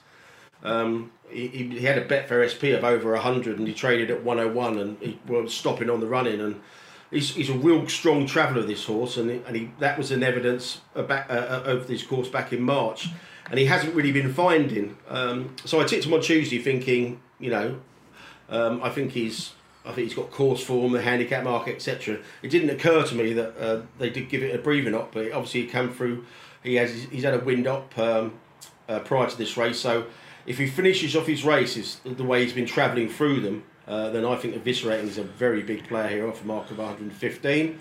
[0.63, 4.25] um, he, he he had a Betfair SP of over 100 and he traded at
[4.25, 6.61] 101 and he was stopping on the running and
[7.11, 8.63] he's, he's a real strong traveller.
[8.63, 12.29] This horse, and and he that was an evidence about, uh, uh, of this course
[12.29, 13.09] back in March,
[13.51, 14.97] and he hasn't really been finding.
[15.09, 17.81] Um, so I tipped him on Tuesday, thinking, you know,
[18.49, 19.53] um, I think he's.
[19.85, 22.19] I think he's got course form, the handicap market, etc.
[22.43, 25.33] It didn't occur to me that uh, they did give it a breathing up, but
[25.33, 26.27] obviously he came through.
[26.63, 28.35] He has he's had a wind up um,
[28.87, 30.07] uh, prior to this race, so
[30.49, 34.25] if he finishes off his races the way he's been travelling through them, uh, then
[34.25, 37.81] I think Eviscerating is a very big player here off a mark of 115.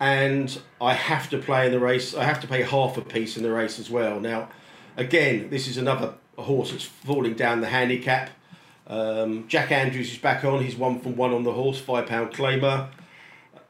[0.00, 2.14] And I have to play in the race.
[2.14, 4.18] I have to pay half a piece in the race as well.
[4.18, 4.48] Now,
[4.96, 8.30] again, this is another horse that's falling down the handicap.
[8.88, 10.62] Um, Jack Andrews is back on.
[10.62, 12.88] He's one from one on the horse, five pound claimer.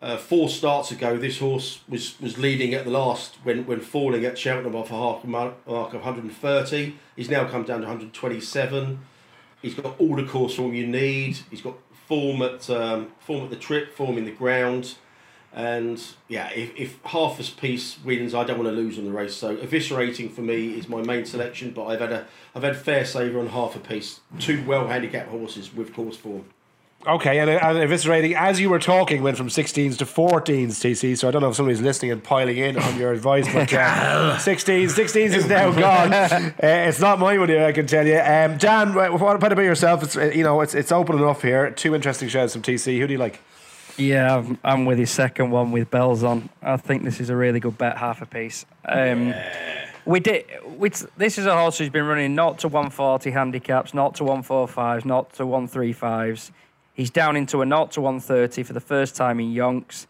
[0.00, 4.24] Uh, four starts ago, this horse was, was leading at the last when, when falling
[4.24, 6.94] at Cheltenham off a half mark of 130.
[7.14, 8.98] He's now come down to 127.
[9.66, 11.38] He's got all the course form you need.
[11.50, 11.74] He's got
[12.07, 14.94] form at um, form at the trip, form in the ground,
[15.52, 19.11] and yeah, if, if half this piece wins, I don't want to lose on the
[19.11, 19.35] race.
[19.35, 23.05] So eviscerating for me is my main selection, but I've had a I've had fair
[23.05, 24.20] saver on half a piece.
[24.38, 26.44] Two well handicapped horses with course form.
[27.07, 31.16] Okay, and, and eviscerating as you were talking went from 16s to 14s, TC.
[31.16, 34.37] So I don't know if somebody's listening and piling in on your advice, but uh,
[34.38, 36.07] 16s, 16s is now gone.
[36.57, 38.19] Uh, it's not my money, I can tell you.
[38.19, 40.03] Um, Dan, what about yourself?
[40.03, 41.71] It's uh, you know it's it's open enough here.
[41.71, 42.99] Two interesting shows from TC.
[42.99, 43.40] Who do you like?
[43.97, 46.49] Yeah, I'm with his second one with bells on.
[46.62, 48.64] I think this is a really good bet, half a piece.
[48.85, 49.88] Um, yeah.
[50.05, 50.45] We did.
[50.77, 55.05] We, this is a horse who's been running not to 140 handicaps, not to 145s,
[55.05, 56.51] not to 135s.
[56.96, 60.06] He's down into a 0 to 130 for the first time in Yonks.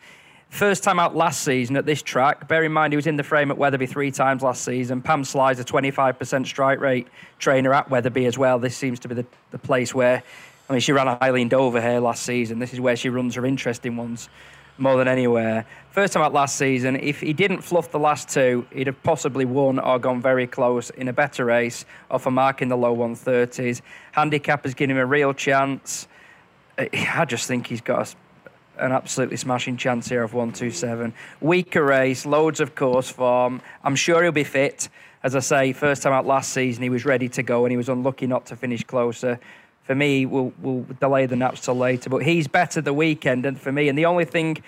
[0.50, 2.46] First time out last season at this track.
[2.46, 5.02] Bear in mind, he was in the frame at Wetherby three times last season.
[5.02, 7.08] Pam Sly's a 25% strike rate
[7.40, 8.60] trainer at Wetherby as well.
[8.60, 10.22] This seems to be the, the place where,
[10.70, 12.60] I mean, she ran a Highland Dover here last season.
[12.60, 14.28] This is where she runs her interesting ones
[14.78, 15.66] more than anywhere.
[15.90, 19.44] First time out last season, if he didn't fluff the last two, he'd have possibly
[19.44, 22.94] won or gone very close in a better race off a mark in the low
[22.94, 23.80] 130s.
[24.12, 26.06] Handicap has given him a real chance.
[26.78, 28.14] I just think he's got
[28.78, 31.14] a, an absolutely smashing chance here of 127.
[31.40, 33.62] Weaker race, loads of course form.
[33.82, 34.88] I'm sure he'll be fit.
[35.22, 37.76] As I say, first time out last season, he was ready to go and he
[37.76, 39.40] was unlucky not to finish closer.
[39.84, 43.46] For me, we'll, we'll delay the naps till later, but he's better the weekend.
[43.46, 44.58] And for me, and the only thing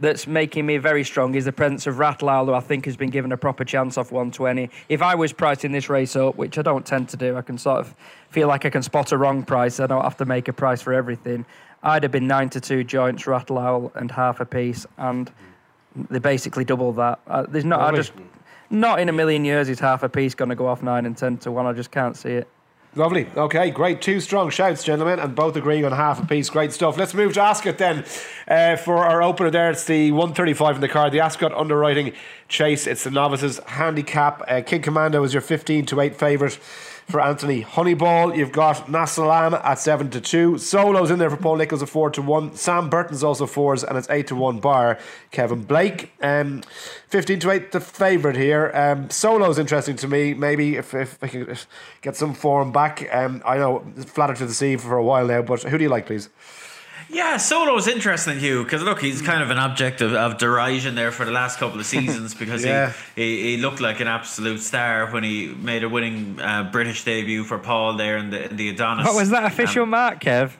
[0.00, 3.10] that's making me very strong is the presence of Rattleowl, who I think has been
[3.10, 4.70] given a proper chance off 120.
[4.88, 7.58] If I was pricing this race up, which I don't tend to do, I can
[7.58, 7.94] sort of
[8.30, 9.80] feel like I can spot a wrong price.
[9.80, 11.44] I don't have to make a price for everything.
[11.82, 15.30] I'd have been nine to two joints, Rattleowl, and half a piece, and
[16.10, 17.20] they basically double that.
[17.26, 18.12] Uh, there's not, I just
[18.70, 21.16] not in a million years is half a piece going to go off nine and
[21.16, 21.66] ten to one.
[21.66, 22.48] I just can't see it.
[22.94, 23.28] Lovely.
[23.36, 24.00] Okay, great.
[24.00, 26.48] Two strong shouts, gentlemen, and both agreeing on half a piece.
[26.48, 26.96] Great stuff.
[26.96, 28.04] Let's move to Ascot then.
[28.48, 32.12] Uh, for our opener there, it's the 135 in the card, the Ascot underwriting
[32.48, 32.86] chase.
[32.86, 34.42] It's the novices handicap.
[34.48, 36.58] Uh, King Commando is your 15 to 8 favourite
[37.08, 38.36] for Anthony Honeyball.
[38.36, 40.58] You've got Nasalam at 7 to 2.
[40.58, 42.54] Solos in there for Paul Nicholls at 4 to 1.
[42.54, 44.98] Sam Burton's also 4s, and it's 8 to 1 bar
[45.30, 46.12] Kevin Blake.
[46.20, 46.62] Um,
[47.08, 48.70] 15 to 8, the favourite here.
[48.74, 50.34] Um, Solo's interesting to me.
[50.34, 51.56] Maybe if, if I can
[52.02, 53.08] get some form back.
[53.10, 55.90] Um, I know, flattered to the sea for a while now, but who do you
[55.90, 56.28] like, please?
[57.10, 61.10] Yeah, Solo's interesting, Hugh, because look, he's kind of an object of, of derision there
[61.10, 62.92] for the last couple of seasons because yeah.
[63.16, 67.04] he, he, he looked like an absolute star when he made a winning uh, British
[67.04, 69.06] debut for Paul there in the in the Adonis.
[69.06, 70.52] What was that official um, mark, Kev?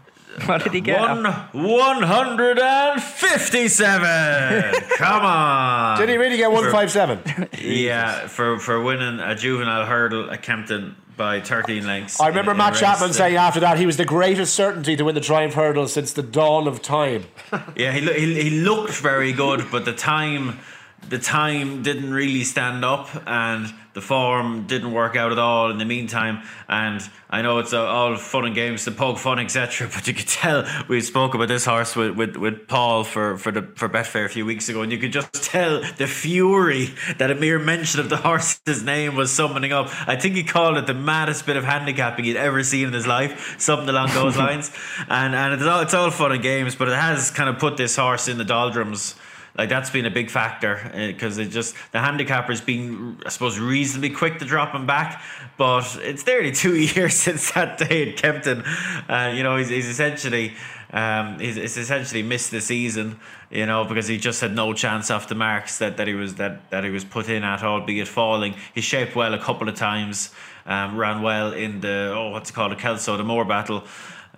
[0.46, 1.00] What did he get?
[1.00, 4.74] One one hundred and fifty-seven.
[4.96, 5.98] Come on!
[5.98, 7.20] Did he really get one five seven?
[7.60, 12.18] Yeah, for for winning a juvenile hurdle at Kempton by 13 lengths.
[12.20, 15.04] I remember in, Matt in Chapman saying after that he was the greatest certainty to
[15.04, 17.24] win the Triumph Hurdle since the dawn of time.
[17.76, 20.60] yeah, he, he, he looked very good, but the time
[21.08, 25.78] the time didn't really stand up and the form didn't work out at all in
[25.78, 26.42] the meantime.
[26.68, 29.88] And I know it's uh, all fun and games to poke fun, etc.
[29.94, 33.50] But you could tell we spoke about this horse with, with, with Paul for, for
[33.50, 37.30] the for Betfair a few weeks ago, and you could just tell the fury that
[37.30, 39.88] a mere mention of the horse's name was summoning up.
[40.06, 43.06] I think he called it the maddest bit of handicapping he'd ever seen in his
[43.06, 44.70] life, something along those lines.
[45.08, 47.76] And and it's all it's all fun and games, but it has kind of put
[47.76, 49.16] this horse in the doldrums
[49.58, 53.58] like that's been a big factor because uh, it just the handicapper's been, I suppose,
[53.58, 55.20] reasonably quick to drop him back.
[55.56, 58.62] But it's nearly two years since that day at Kempton.
[59.08, 60.54] Uh, you know, he's, he's essentially.
[60.90, 65.10] Um, he's, he's, essentially missed the season, you know, because he just had no chance
[65.10, 68.08] off the marks that, that he was that, that he was put in at, albeit
[68.08, 68.54] falling.
[68.74, 70.32] He shaped well a couple of times,
[70.64, 73.86] um, ran well in the oh what's it called, a Kelso, the Morebattle,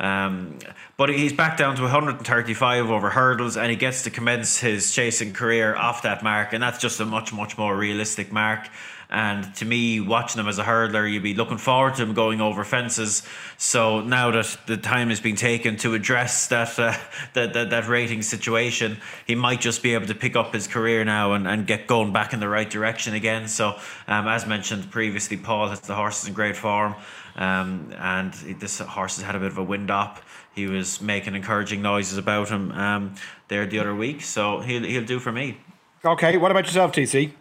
[0.01, 0.59] Um,
[0.97, 5.35] but he's back down to 135 over hurdles, and he gets to commence his chasing
[5.35, 8.69] career off that mark, and that's just a much, much more realistic mark.
[9.11, 12.41] And to me, watching him as a hurdler, you'd be looking forward to him going
[12.41, 13.25] over fences.
[13.59, 16.97] So now that the time has been taken to address that uh,
[17.35, 21.05] that, that, that rating situation, he might just be able to pick up his career
[21.05, 23.49] now and, and get going back in the right direction again.
[23.49, 26.95] So, um, as mentioned previously, Paul has the horses in great form.
[27.41, 30.21] Um, and this horse has had a bit of a wind up.
[30.55, 33.15] He was making encouraging noises about him um,
[33.49, 35.57] there the other week, so he'll he'll do for me.
[36.05, 37.33] Okay, what about yourself, TC?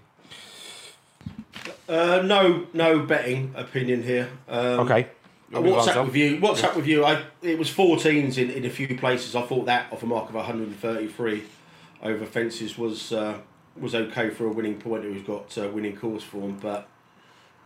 [1.88, 4.30] Uh, no, no betting opinion here.
[4.48, 5.08] Um, Okay.
[5.52, 6.38] What's up with you?
[6.40, 7.04] What's up with you?
[7.04, 9.36] I it was 14s in, in a few places.
[9.36, 11.44] I thought that off a mark of 133
[12.04, 13.40] over fences was uh,
[13.76, 16.88] was okay for a winning pointer who's got uh, winning course form, but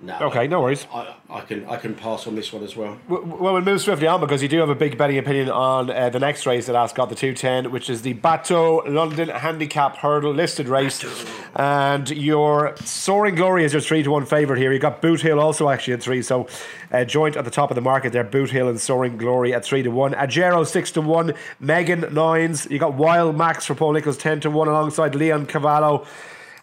[0.03, 0.17] no.
[0.23, 0.85] Okay, no worries.
[0.93, 2.99] I, I can I can pass on this one as well.
[3.07, 6.09] Well, we'll move swiftly on because you do have a big betting opinion on uh,
[6.09, 10.67] the next race at Ascot, the 210, which is the Bateaux London Handicap Hurdle listed
[10.67, 11.05] race.
[11.55, 14.73] And your Soaring Glory is your 3 to 1 favourite here.
[14.73, 16.47] You've got Boot Hill also actually at 3, so
[16.91, 18.25] uh, joint at the top of the market there.
[18.25, 20.13] Boot Hill and Soaring Glory at 3 to 1.
[20.13, 21.33] Ajero 6 to 1.
[21.61, 22.69] Megan 9s.
[22.69, 26.05] You got Wild Max for Paul Nicholls 10 to 1 alongside Leoncavallo.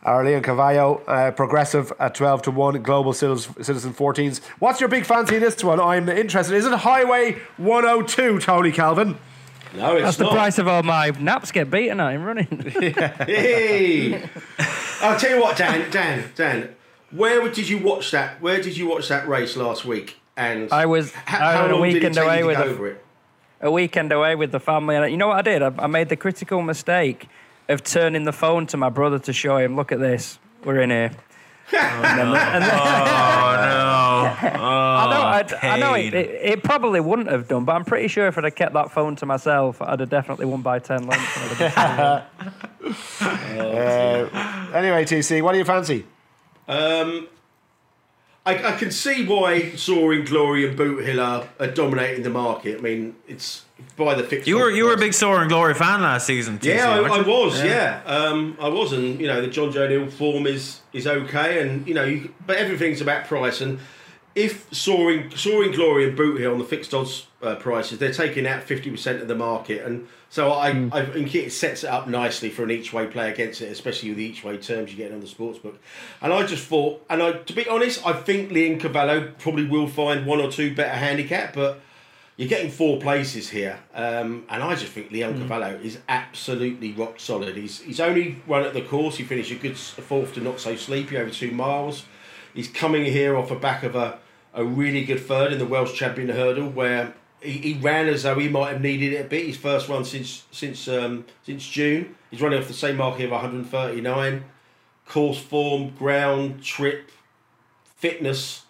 [0.02, 4.40] Or Leoncavallo, uh, progressive at 12 to 1, Global Citizen Citizen 14s.
[4.58, 5.78] What's your big fancy in this one?
[5.78, 6.54] I'm interested.
[6.54, 9.18] Is it Highway 102, Tony Calvin?
[9.76, 10.00] No, it's not.
[10.02, 10.32] That's the not.
[10.32, 12.46] price of all my naps get beaten at in running.
[13.26, 14.22] Hey,
[15.02, 16.74] I'll tell you what, Dan, Dan, Dan.
[17.10, 18.40] Where did you watch that?
[18.40, 20.16] Where did you watch that race last week?
[20.36, 22.40] And I was- How, I how had a long did it weekend take away you
[22.42, 23.04] to with go a- over it?
[23.62, 25.62] a weekend away with the family, and you know what I did?
[25.62, 27.28] I, I made the critical mistake
[27.70, 30.90] of turning the phone to my brother to show him, "Look at this, we're in
[30.90, 31.11] here."
[31.72, 34.56] And then- and then- Oh no!
[34.59, 38.09] I know, I'd- I know it, it, it probably wouldn't have done, but I'm pretty
[38.09, 41.06] sure if I'd have kept that phone to myself, I'd have definitely won by 10
[41.06, 41.37] lengths.
[41.37, 42.24] and I'd have
[42.80, 46.04] been- Uh, anyway, TC, what do you fancy?
[46.66, 47.28] Um,
[48.46, 52.79] I, I can see why Soaring Glory and Boot Hill are, are dominating the market.
[52.79, 53.64] I mean, it's
[53.96, 54.48] by the fixed.
[54.48, 56.59] You were you were a big Soaring Glory fan last season.
[56.59, 57.62] TC, Yeah, I, I was.
[57.62, 61.61] Yeah, Um, I was, and you know the John Joe Hill form is is okay,
[61.61, 63.61] and you know, you, but everything's about price.
[63.61, 63.79] And
[64.35, 68.46] if soaring soaring glory and boot hill on the fixed odds uh, prices, they're taking
[68.46, 72.07] out fifty percent of the market, and so I, I think it sets it up
[72.07, 74.96] nicely for an each way play against it, especially with the each way terms you
[74.96, 75.79] get on the sports book.
[76.20, 80.26] And I just thought, and I to be honest, I think Leoncavallo probably will find
[80.26, 81.81] one or two better handicap, but
[82.37, 87.57] you're getting four places here, um, and I just think Leoncavallo is absolutely rock solid.
[87.57, 89.16] He's he's only run at the course.
[89.16, 92.05] He finished a good fourth to not so sleepy over two miles.
[92.55, 94.18] He's coming here off the back of a,
[94.53, 98.38] a really good third in the Welsh Champion Hurdle, where he, he ran as though
[98.38, 99.46] he might have needed it a bit.
[99.46, 102.14] His first run since since um, since June.
[102.31, 104.44] He's running off the same mark here of 139.
[105.07, 107.11] Course form, ground, trip,
[107.96, 108.64] fitness.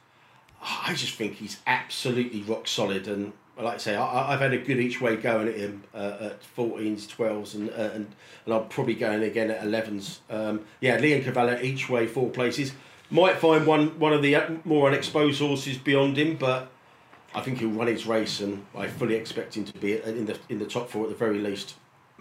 [0.62, 4.58] I just think he's absolutely rock solid, and like I say, I, I've had a
[4.58, 8.68] good each way going at him uh, at 14s, 12s, and, uh, and and I'm
[8.68, 10.18] probably going again at 11s.
[10.30, 12.72] Um, yeah, Leoncavallo each way, four places.
[13.10, 16.70] Might find one one of the uh, more unexposed horses beyond him, but
[17.34, 20.38] I think he'll run his race, and I fully expect him to be in the
[20.48, 21.74] in the top four at the very least.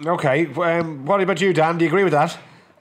[0.06, 1.78] Okay, um, what about you, Dan?
[1.78, 2.38] Do you agree with that?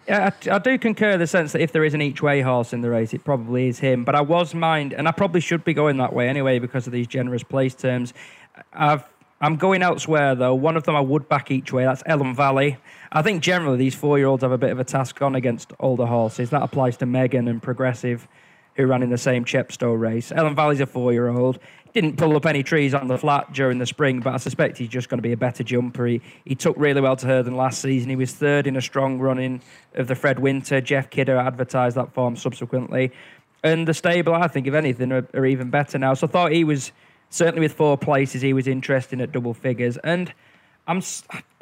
[0.06, 2.40] Yeah, I, I do concur in the sense that if there is an each way
[2.40, 4.04] horse in the race, it probably is him.
[4.04, 6.92] But I was mind, and I probably should be going that way anyway because of
[6.92, 8.14] these generous place terms.
[8.72, 9.04] I've,
[9.40, 10.54] I'm going elsewhere though.
[10.54, 11.84] One of them I would back each way.
[11.84, 12.78] That's Elham Valley.
[13.12, 15.72] I think generally these four year olds have a bit of a task on against
[15.78, 16.50] older horses.
[16.50, 18.28] That applies to Megan and Progressive,
[18.76, 20.30] who ran in the same Chepstow race.
[20.30, 21.58] Elham Valley's a four year old.
[21.94, 24.88] Didn't pull up any trees on the flat during the spring, but I suspect he's
[24.88, 26.06] just going to be a better jumper.
[26.06, 28.10] He, he took really well to her than last season.
[28.10, 29.62] He was third in a strong running
[29.94, 30.80] of the Fred Winter.
[30.80, 33.10] Jeff Kidder advertised that form subsequently.
[33.64, 36.14] And the stable, I think, if anything, are, are even better now.
[36.14, 36.92] So I thought he was,
[37.30, 39.96] certainly with four places, he was interesting at double figures.
[40.04, 40.32] And
[40.86, 41.02] I'm,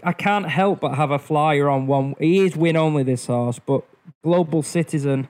[0.03, 2.15] I can't help but have a flyer on one.
[2.19, 3.85] He is win only, this horse, but
[4.23, 5.29] Global Citizen.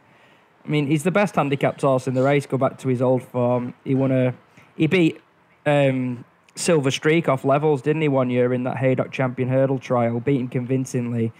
[0.64, 2.46] I mean, he's the best handicapped horse in the race.
[2.46, 3.74] Go back to his old form.
[3.84, 4.34] He won a.
[4.76, 5.20] He beat
[5.64, 10.20] um, Silver Streak off levels, didn't he, one year in that Haydock Champion Hurdle trial,
[10.20, 11.32] beating convincingly.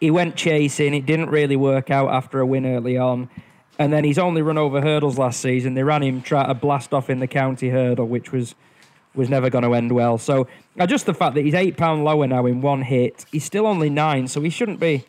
[0.00, 0.94] He went chasing.
[0.94, 3.30] It didn't really work out after a win early on.
[3.78, 5.74] And then he's only run over hurdles last season.
[5.74, 8.54] They ran him try to blast off in the county hurdle, which was
[9.14, 10.18] was never going to end well.
[10.18, 10.46] So
[10.78, 13.66] uh, just the fact that he's eight pound lower now in one hit, he's still
[13.66, 15.04] only nine, so he shouldn't be.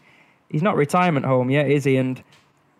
[0.49, 1.97] He's not retirement home yet, is he?
[1.97, 2.23] And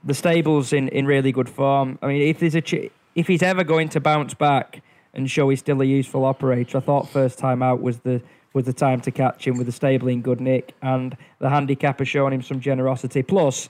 [0.04, 2.00] the stable's in, in really good form.
[2.02, 5.49] I mean, if there's a ch- if he's ever going to bounce back and show
[5.49, 6.77] he's still a useful operator.
[6.77, 8.21] I thought first time out was the
[8.53, 11.99] was the time to catch him with the stable in good nick, and the handicap
[11.99, 13.21] has shown him some generosity.
[13.21, 13.69] Plus,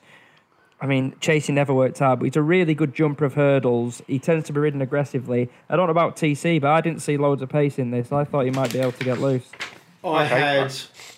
[0.79, 4.01] I mean, chasing never worked out, but he's a really good jumper of hurdles.
[4.07, 5.49] He tends to be ridden aggressively.
[5.69, 8.11] I don't know about TC, but I didn't see loads of pace in this.
[8.11, 9.49] I thought he might be able to get loose.
[10.03, 10.73] I had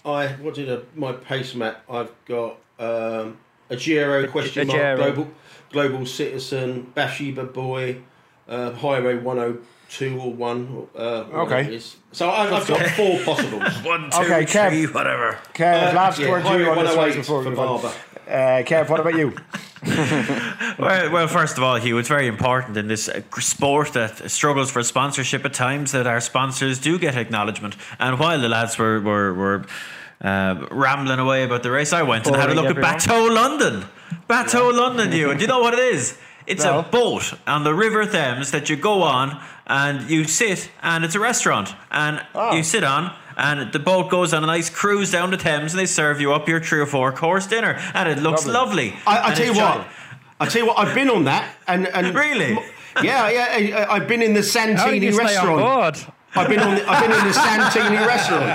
[0.05, 1.83] I what did a, my pace map?
[1.89, 3.37] I've got um,
[3.69, 4.95] a Giro question mark Giro.
[4.95, 5.31] global
[5.71, 8.01] global citizen Bathsheba boy
[8.49, 10.87] uh, highway one hundred two or one.
[10.95, 11.79] Uh, Okay.
[12.11, 13.63] So I, I've got four possibles.
[13.83, 14.69] One, two, Okay, Kev.
[14.69, 15.37] three, whatever.
[15.53, 17.81] Kev, Uh, last yeah, word to you on this race before we for move on.
[17.81, 17.95] Barber.
[18.27, 19.33] Uh, Kev, what about you?
[20.79, 24.71] Well, well, first of all, Hugh, it's very important in this uh, sport that struggles
[24.71, 27.75] for sponsorship at times that our sponsors do get acknowledgement.
[27.99, 29.65] And while the lads were were, were
[30.21, 32.83] uh, rambling away about the race, I went and had a look everyone.
[32.91, 33.85] at Bateaux London.
[34.27, 35.29] Bateaux London, you.
[35.31, 36.17] And do you know what it is?
[36.49, 36.79] It's No.
[36.79, 41.13] a boat on the River Thames that you go on and you sit, and it's
[41.15, 42.53] a restaurant, and Oh.
[42.55, 43.11] you sit on.
[43.37, 46.33] And the boat goes on a nice cruise down the Thames, and they serve you
[46.33, 48.89] up your three or four course dinner, and it looks Lovely.
[48.89, 48.99] lovely.
[49.07, 49.87] I, I tell you what.
[50.41, 50.77] I tell you what.
[50.79, 52.57] I've been on that and and Really?
[53.03, 53.85] Yeah, yeah.
[53.89, 55.59] I, I've been in the How did Santini you stay on restaurant.
[55.61, 55.97] board?
[56.35, 56.75] I've been on.
[56.75, 58.49] The, I've been in the Santini restaurant.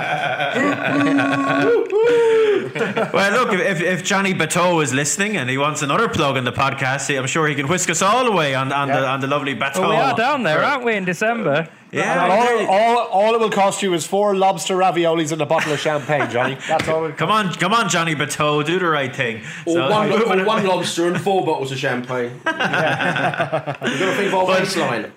[3.13, 6.51] Well, look, if, if Johnny Bateau is listening and he wants another plug in the
[6.51, 9.53] podcast, I'm sure he can whisk us all away on, on the on the lovely
[9.53, 9.81] Bateau.
[9.81, 11.69] Well, we are down there, aren't we, in December?
[11.95, 12.67] And Yeah.
[12.67, 15.79] all, all, all it will cost you is four lobster raviolis and a bottle of
[15.79, 16.57] champagne, Johnny.
[16.67, 17.05] That's all.
[17.05, 19.43] It Come on, come on, Johnny Bateau, do the right thing.
[19.65, 22.31] Or, So- one, or one lobster and four bottles of champagne.
[22.33, 25.11] You've got to think of our baseline.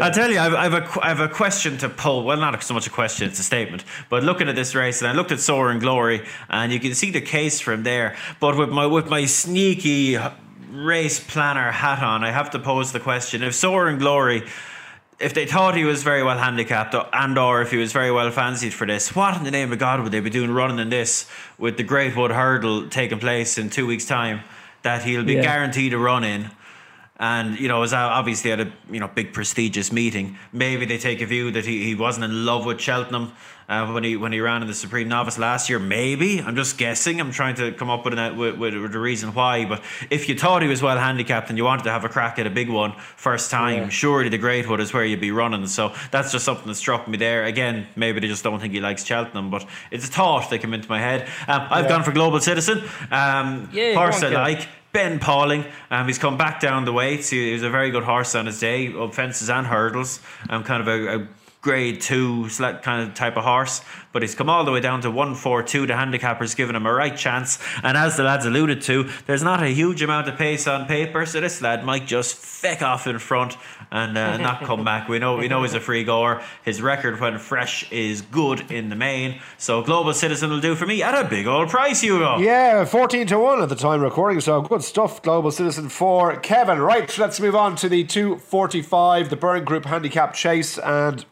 [0.00, 2.22] I'll tell you, I've, I've, a, qu- I have a question to pull.
[2.24, 3.84] Well, not so much a question, it's a statement.
[4.08, 7.10] But looking at this race, and I looked at Soaring Glory, and you can see
[7.10, 8.14] the case from there.
[8.38, 10.18] But with my with my sneaky
[10.70, 14.44] race planner hat on, I have to pose the question: If Soaring Glory,
[15.22, 18.30] if they thought he was very well handicapped, and or if he was very well
[18.30, 20.90] fancied for this, what in the name of God would they be doing running in
[20.90, 21.26] this
[21.58, 24.40] with the Greatwood Hurdle taking place in two weeks' time?
[24.82, 25.42] That he'll be Yeah.
[25.42, 26.50] guaranteed a run in
[27.22, 30.36] and you know was obviously at a you know big prestigious meeting.
[30.52, 33.32] Maybe they take a view that he, he wasn't in love with Cheltenham
[33.68, 35.78] uh, when he when he ran in the Supreme Novice last year.
[35.78, 37.20] Maybe I'm just guessing.
[37.20, 39.64] I'm trying to come up with, an, with, with, with a reason why.
[39.64, 42.40] But if you thought he was well handicapped and you wanted to have a crack
[42.40, 45.68] at a big one first time, surely the Greatwood is where you'd be running.
[45.68, 47.44] So that's just something that struck me there.
[47.44, 50.74] Again, maybe they just don't think he likes Cheltenham, but it's a thought that came
[50.74, 51.28] into my head.
[51.46, 52.82] Um, I've gone for Global Citizen.
[53.12, 54.66] Um, Yeah, horse I like.
[54.92, 57.30] Ben Pauling, um, he's come back down the weights.
[57.30, 60.20] He, he was a very good horse on his day, up fences and hurdles.
[60.50, 61.28] Um, kind of a, a
[61.62, 65.00] grade two sla- kind of type of horse, but he's come all the way down
[65.00, 65.86] to one four two.
[65.86, 69.62] The handicapper's given him a right chance, and as the lads alluded to, there's not
[69.62, 73.18] a huge amount of pace on paper, so this lad might just feck off in
[73.20, 73.56] front
[73.92, 75.08] and uh, not come back.
[75.08, 76.42] We know we know he's a free goer.
[76.64, 80.84] His record when fresh is good in the main, so Global Citizen will do for
[80.86, 82.38] me at a big old price, Hugo.
[82.38, 86.80] Yeah, 14 to 1 at the time recording, so good stuff, Global Citizen for Kevin.
[86.80, 91.24] Right, let's move on to the 245, the Byrne Group Handicap Chase, and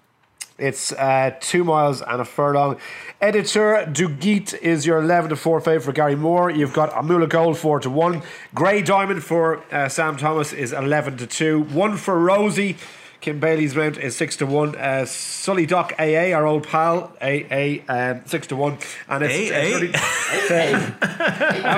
[0.61, 2.79] it's uh, two miles and a furlong.
[3.21, 6.51] Editeur Du Gite is your 11 to 4 favourite for Gary Moore.
[6.51, 8.23] You've got Amoola Gold 4 to 1.
[8.55, 11.63] Grey Diamond for uh, Sam Thomas is 11 to 2.
[11.63, 12.77] 1 for Rosie.
[13.21, 14.77] Kim Bailey's mount is 6 to 1.
[14.77, 18.79] Uh, Sully D'Oc AA, our old pal, AA, um, 6 to 1.
[19.09, 19.51] And it's.
[19.51, 19.91] AA?
[20.33, 20.51] it's
[21.03, 21.77] I'm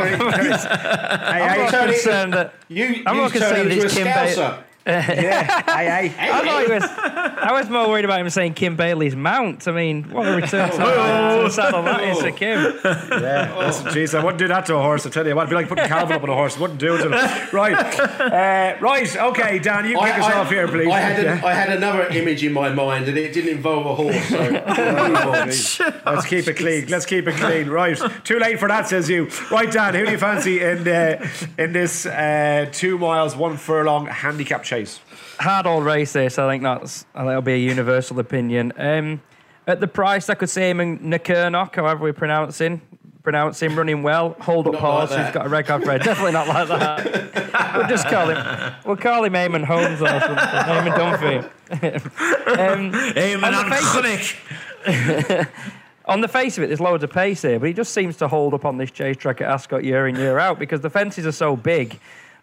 [1.41, 2.55] not more Tony, concerned that.
[2.69, 5.23] You, I'm you more concerned turned into Kim Ba- scouser.
[5.23, 5.73] Yeah, AA.
[6.19, 6.85] I thought he was.
[6.85, 9.67] I was more worried about him saying Kim Bailey's mount.
[9.69, 12.59] I mean, what a return to, to the saddle that is for Kim.
[12.85, 15.07] Yeah, listen, jeez, I wouldn't do that to a horse.
[15.07, 16.57] I tell you what, it'd be like putting Calvin up on a horse.
[16.57, 17.49] I wouldn't do it to him.
[17.53, 17.75] Right,
[18.21, 20.89] uh, right, okay, Dan, you kick us off here, please.
[20.89, 21.43] I had, Yeah.
[21.43, 24.29] a, I had another image in my mind, and it didn't involve a horse.
[24.29, 26.03] So move.
[26.07, 26.87] Let's keep it clean.
[26.89, 27.69] Let's keep it clean.
[27.69, 29.29] Right, too late for that, says you.
[29.51, 31.27] Right, Dan, who do you fancy in uh,
[31.59, 35.01] in this uh, two miles, one furlong handicap chase?
[35.39, 36.39] Hard all race this.
[36.39, 37.05] I think that's.
[37.15, 38.73] That'll be a universal opinion.
[38.77, 39.21] Um,
[39.67, 42.81] at the price, I could say him in Nakernok, however we pronounce him.
[43.23, 44.35] Pronounce him running well.
[44.41, 45.11] Hold up Not horse.
[45.11, 45.27] like that.
[45.27, 46.03] who's got a record for it.
[46.03, 47.75] Definitely not like that.
[47.77, 48.75] we'll just call him.
[48.85, 50.37] We'll call him Eamon Holmes or something.
[50.37, 51.45] Eamon Dunphy.
[52.59, 53.77] um, Eamon On the
[54.87, 55.49] Chronic.
[56.07, 58.27] on the face of it, there's loads of pace here, but he just seems to
[58.27, 61.25] hold up on this chase track at Ascot year in, year out because the fences
[61.25, 62.01] are so big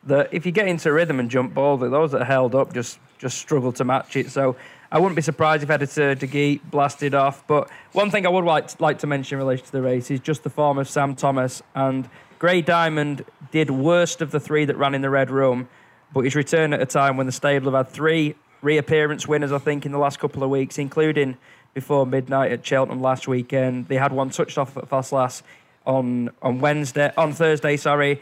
[0.09, 2.99] that if you get into rhythm and jump boldly, those that are held up just,
[3.17, 4.29] just struggle to match it.
[4.29, 4.55] So
[4.91, 7.45] I wouldn't be surprised if Editeur Du Gite blasted off.
[7.47, 10.19] But one thing I would like, like to mention in relation to the race is
[10.19, 11.63] just the form of Sam Thomas.
[11.73, 15.67] And Grey Diamond did worst of the three that ran in the Red Rum,
[16.13, 19.57] but he's returned at a time when the stable have had three reappearance winners, I
[19.57, 21.37] think, in the last couple of weeks, including
[21.73, 23.87] before midnight at Cheltenham last weekend.
[23.87, 25.43] They had one touched off at Fastlass
[25.85, 28.21] on on Wednesday, on Thursday, sorry,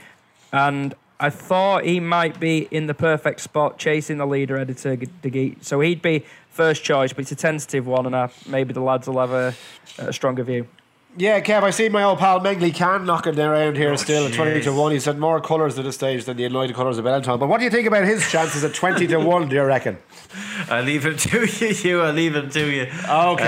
[0.52, 5.30] and I thought he might be in the perfect spot chasing the leader, Editeur Du
[5.30, 5.66] Gite.
[5.66, 9.08] So he'd be first choice, but it's a tentative one, and I, maybe the lads
[9.08, 9.54] will have a,
[9.98, 10.68] a stronger view.
[11.16, 14.34] Yeah, Kev, I see my old pal Mengli Khan knocking around here Oh, still at
[14.34, 14.92] 20 to 1.
[14.92, 17.40] He said more colours at this stage than the United colours of Benetton.
[17.40, 19.98] But what do you think about his chances at 20 to 1, do you reckon?
[20.70, 21.68] I leave him to you.
[21.70, 22.84] you I leave him to you.
[23.10, 23.48] Okay.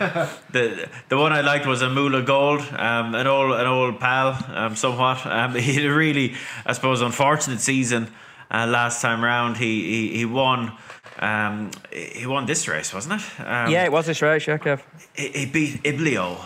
[0.00, 4.42] Um, the the one I liked was Amoola Gold, um, an old an old pal,
[4.54, 5.26] um, somewhat.
[5.26, 8.08] Um, he had a really, I suppose, unfortunate season
[8.50, 9.56] uh, last time round.
[9.58, 10.72] He he, he won.
[11.18, 13.40] Um, he won this race, wasn't it?
[13.40, 14.80] Um, yeah, it was this race, yeah, Kev.
[15.14, 16.38] he, he beat Iblio,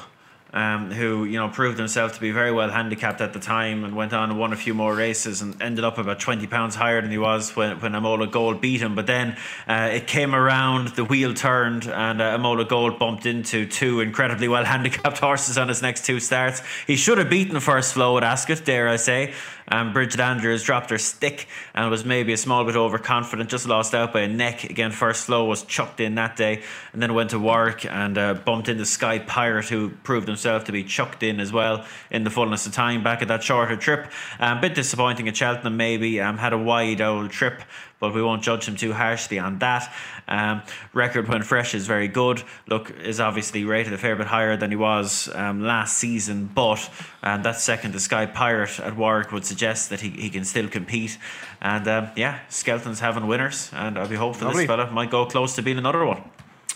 [0.55, 3.95] um, who you know proved himself to be very well handicapped at the time, and
[3.95, 7.03] went on and won a few more races, and ended up about twenty pounds higher
[7.03, 8.95] than he was when when Amoola Gold beat him.
[8.95, 9.37] But then
[9.69, 14.49] uh, it came around, the wheel turned, and uh, Amoola Gold bumped into two incredibly
[14.49, 16.63] well handicapped horses on his next two starts.
[16.87, 19.35] He should have beaten first flow at Ascot, dare I say.
[19.69, 23.95] Um, Bridget Andrews dropped her stick and was maybe a small bit overconfident, just lost
[23.95, 24.65] out by a neck.
[24.65, 26.63] Again, first flow was chucked in that day
[26.93, 30.73] and then went to Warwick and uh, bumped into Sky Pirate, who proved himself to
[30.73, 34.11] be chucked in as well in the fullness of time back at that shorter trip.
[34.39, 36.21] Um, bit disappointing at Cheltenham, maybe.
[36.21, 37.63] Um, had a wide old trip,
[38.01, 39.93] but we won't judge him too harshly on that.
[40.29, 40.63] Um,
[40.93, 42.43] record when fresh is very good.
[42.69, 46.91] Look, is obviously rated a fair bit higher than he was um, last season, but
[47.23, 50.69] um, that second to Sky Pirate at Warwick would suggest that he, he can still
[50.69, 51.19] compete.
[51.61, 54.63] And um, yeah, Skelton's having winners, and I'll be hopeful Lovely.
[54.63, 56.23] this fella might go close to being another one.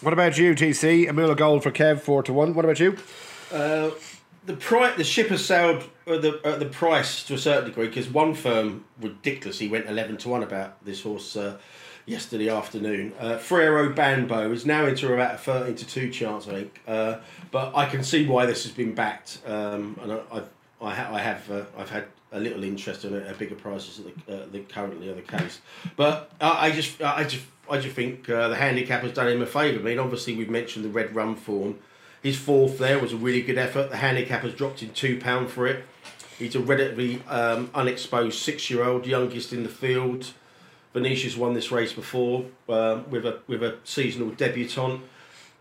[0.00, 1.08] What about you, TC?
[1.08, 2.54] A Amoola Gold for Kev, 4 to 1.
[2.54, 2.96] What about you?
[3.52, 3.90] Uh,
[4.48, 8.08] the price, the ship has sailed at the, the price to a certain degree because
[8.08, 11.58] one firm ridiculously went eleven to one about this horse uh,
[12.06, 13.12] yesterday afternoon.
[13.20, 16.80] Uh, Frero Banbou is now into about a thirteen to two chance, I think.
[16.88, 17.18] Uh,
[17.50, 20.48] but I can see why this has been backed, um, and I, I've,
[20.80, 24.52] I, ha- I have uh, I've had a little interest in at bigger prices at
[24.52, 25.60] the, uh, currently are the case.
[25.96, 29.42] But I, I just I just I just think uh, the handicap has done him
[29.42, 29.78] a favour.
[29.78, 31.80] I mean, obviously we've mentioned the red rum form.
[32.22, 33.90] His fourth there was a really good effort.
[33.90, 35.84] The handicap has dropped in two pound for it.
[36.38, 40.32] He's a relatively um, unexposed six-year-old, youngest in the field.
[40.92, 45.02] Venetia's won this race before um, with a with a seasonal debutant,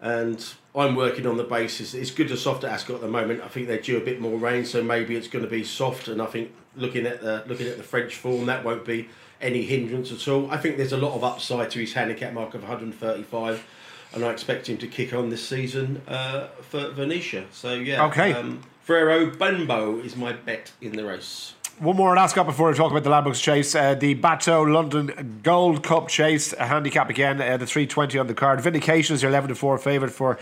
[0.01, 3.41] and I'm working on the basis it's good to soft at Ascot at the moment.
[3.41, 6.07] I think they're due a bit more rain, so maybe it's going to be soft.
[6.07, 9.09] And I think looking at the looking at the French form, that won't be
[9.41, 10.49] any hindrance at all.
[10.49, 13.65] I think there's a lot of upside to his handicap mark of 135,
[14.13, 17.45] and I expect him to kick on this season uh, for Venetia.
[17.51, 18.33] So yeah, Okay.
[18.33, 21.55] Um, Frero Banbou is my bet in the race.
[21.79, 23.75] One more at Ascot before we talk about the Ladbrokes Chase.
[23.75, 28.33] Uh, the Bateaux London Gold Cup Chase, a handicap again, uh, the 320 on the
[28.33, 28.61] card.
[28.61, 30.39] Vindication is your 11 to 4 favourite for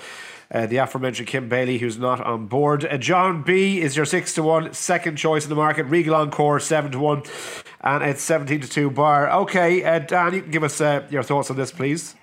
[0.53, 2.85] uh, the aforementioned Kim Bailey, who's not on board.
[2.85, 5.83] Uh, Johnbb is your 6 to 1, second choice in the market.
[5.87, 7.23] Regal Encore 7 to 1,
[7.81, 9.29] and it's 17 to 2 bar.
[9.41, 12.15] Okay, uh, Dan, you can give us uh, your thoughts on this, please.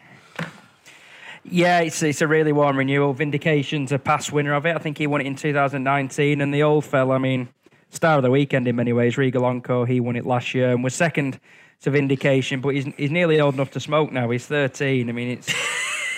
[1.45, 3.12] Yeah, it's, it's a really warm renewal.
[3.12, 4.76] Vindication's a past winner of it.
[4.76, 6.40] I think he won it in 2019.
[6.40, 7.49] And the old fella, I mean,
[7.90, 10.84] star of the weekend in many ways, Regal Encore, he won it last year and
[10.84, 11.40] was second
[11.80, 14.30] to Vindication, but he's, he's nearly old enough to smoke now.
[14.30, 15.09] He's 13.
[15.09, 15.49] I mean, it's.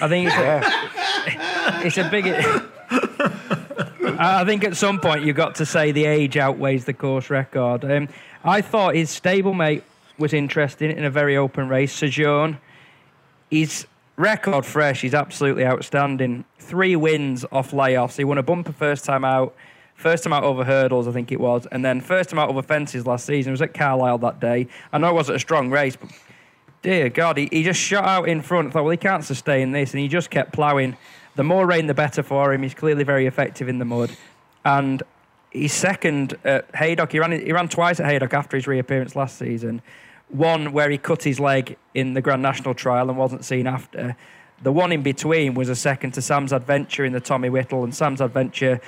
[0.00, 1.80] I think it's, Yeah.
[1.84, 2.26] it's a big.
[4.18, 7.84] I think at some point you've got to say the age outweighs the course record.
[7.84, 8.08] Um,
[8.44, 9.82] I thought his stablemate
[10.18, 11.92] was interesting in a very open race.
[11.92, 12.58] Sojourn,
[13.50, 13.86] his
[14.16, 16.44] record fresh, he's absolutely outstanding.
[16.58, 18.16] Three wins off layoffs.
[18.16, 19.54] He won a bumper first time out,
[19.94, 22.62] first time out over hurdles, I think it was, and then first time out over
[22.62, 23.50] fences last season.
[23.50, 24.68] It was at Carlisle that day.
[24.92, 26.10] I know it wasn't a strong race, but
[26.82, 28.72] dear God, he, he just shot out in front.
[28.72, 30.96] Thought, well, he can't sustain this, and he just kept ploughing.
[31.36, 32.62] The more rain, the better for him.
[32.62, 34.10] He's clearly very effective in the mud,
[34.64, 35.02] and
[35.50, 37.12] he's second at Haydock.
[37.12, 39.82] He ran he ran twice at Haydock after his reappearance last season.
[40.28, 44.16] One where he cut his leg in the Grand National trial and wasn't seen after.
[44.62, 47.94] The one in between was a second to Sam's Adventure in the Tommy Whittle, and
[47.94, 48.80] Sam's Adventure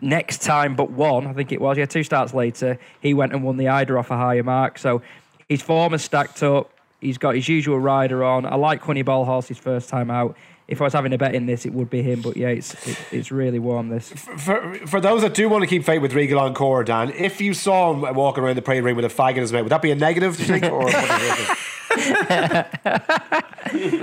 [0.00, 3.42] next time but one, I think it was, yeah, two starts later, he went and
[3.42, 4.78] won the Eider off a higher mark.
[4.78, 5.02] So
[5.48, 6.70] his form has stacked up.
[7.00, 8.46] He's got his usual rider on.
[8.46, 10.36] I like Honeyball Horse his first time out.
[10.66, 12.22] If I was having a bet in this, it would be him.
[12.22, 13.90] But yeah, it's it, it's really warm.
[13.90, 17.40] This For, for those that do want to keep faith with Regal Encore, Dan, if
[17.40, 19.72] you saw him walking around the parade ring with a fag in his mouth, would
[19.72, 20.64] that be a negative, do you think?
[20.72, 21.58] Or what do you think?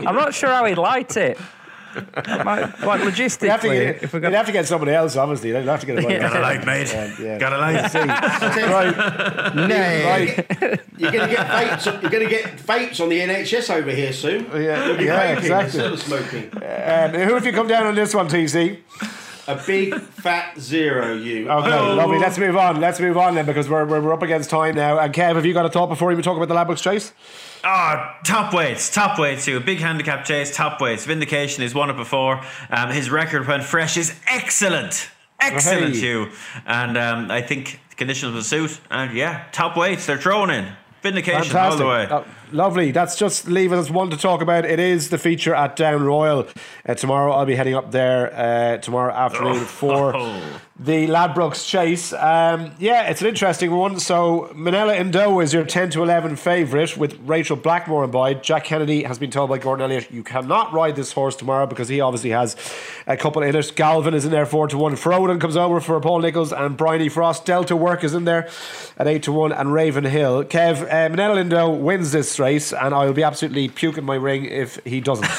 [0.08, 1.38] I'm not sure how he'd light it.
[1.96, 5.16] Might- like We have logistically, get, if we we'd got have to get somebody else,
[5.16, 5.52] obviously.
[5.52, 6.92] They'd have to get a Got a light, mate.
[7.20, 7.38] yeah.
[7.38, 7.94] Got a light.
[7.94, 10.82] right, nay, right.
[10.98, 12.02] You're going to get vapes.
[12.02, 14.46] You're going to get vapes on the NHS over here soon.
[14.54, 15.64] Yeah, yeah, exactly.
[15.66, 16.44] instead of smoking.
[16.56, 18.78] Um, who have you come down on this one, TC?
[19.48, 21.50] A big fat zero, you.
[21.50, 21.96] Okay, Oh.
[21.96, 22.20] lovely.
[22.20, 22.80] Let's move on.
[22.80, 25.00] Let's move on then because we're, we're, we're up against time now.
[25.00, 27.12] And Kev, have you got a thought before we talk about the Ladbrokes chase?
[27.64, 29.60] Ah, top weights, top weights too.
[29.60, 31.06] Big handicap chase, top weights.
[31.06, 32.42] Vindication is won it before.
[32.70, 35.10] Um, his record when fresh is excellent.
[35.40, 36.00] Excellent, Hey.
[36.02, 36.30] Hugh.
[36.66, 38.80] And um, I think the conditions will suit.
[38.90, 40.68] And yeah, top weights, they're thrown in.
[41.02, 42.08] Vindication all the way.
[42.10, 42.92] Oh, lovely.
[42.92, 44.66] That's just leaving us one to talk about.
[44.66, 46.48] It is the feature at Down Royal.
[46.88, 50.14] Uh, tomorrow I'll be heading up there uh, tomorrow afternoon for
[50.82, 52.12] the Ladbrokes Chase.
[52.12, 54.00] Um, yeah, it's an interesting one.
[54.00, 58.34] So Minella Indo is your 10 to 11 favourite with Rachel Blackmore in by.
[58.34, 61.88] Jack Kennedy has been told by Gordon Elliott you cannot ride this horse tomorrow because
[61.88, 62.56] he obviously has
[63.06, 63.76] a couple in it.
[63.76, 64.96] Galvin is in there 4 to 1.
[64.96, 67.46] Frodon comes over for Paul Nicholls and Bryony Frost.
[67.46, 68.50] Delta Work is in there
[68.98, 70.44] at 8 to 1 and Raven Hill.
[70.46, 74.44] Kev, uh, Minella Indo wins this race and I will be absolutely puking my ring
[74.46, 75.26] if he doesn't.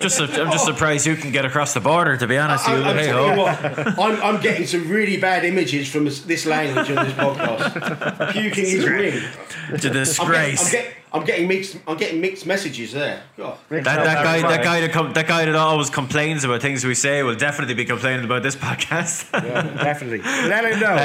[0.00, 2.16] Just, I'm just surprised you can get across the border.
[2.16, 2.84] To be honest, I, Hugh.
[2.84, 3.36] I'm Hey, you ho.
[3.36, 8.32] what, I'm, I'm getting some really bad images from this, this language on this podcast.
[8.32, 9.12] Puking his ring.
[9.12, 10.72] to I'm getting, I'm, disgrace.
[10.72, 11.76] get, I'm getting mixed.
[11.86, 13.22] I'm getting mixed messages there.
[13.36, 13.58] God.
[13.68, 16.94] That, that guy, that guy that, com- that guy that always complains about things we
[16.94, 19.30] say will definitely be complaining about this podcast.
[19.32, 20.20] Yeah, definitely.
[20.20, 20.86] Minella Indo.
[20.86, 20.96] Um,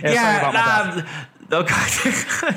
[0.00, 1.06] sorry yeah, about my um,
[1.50, 1.68] look,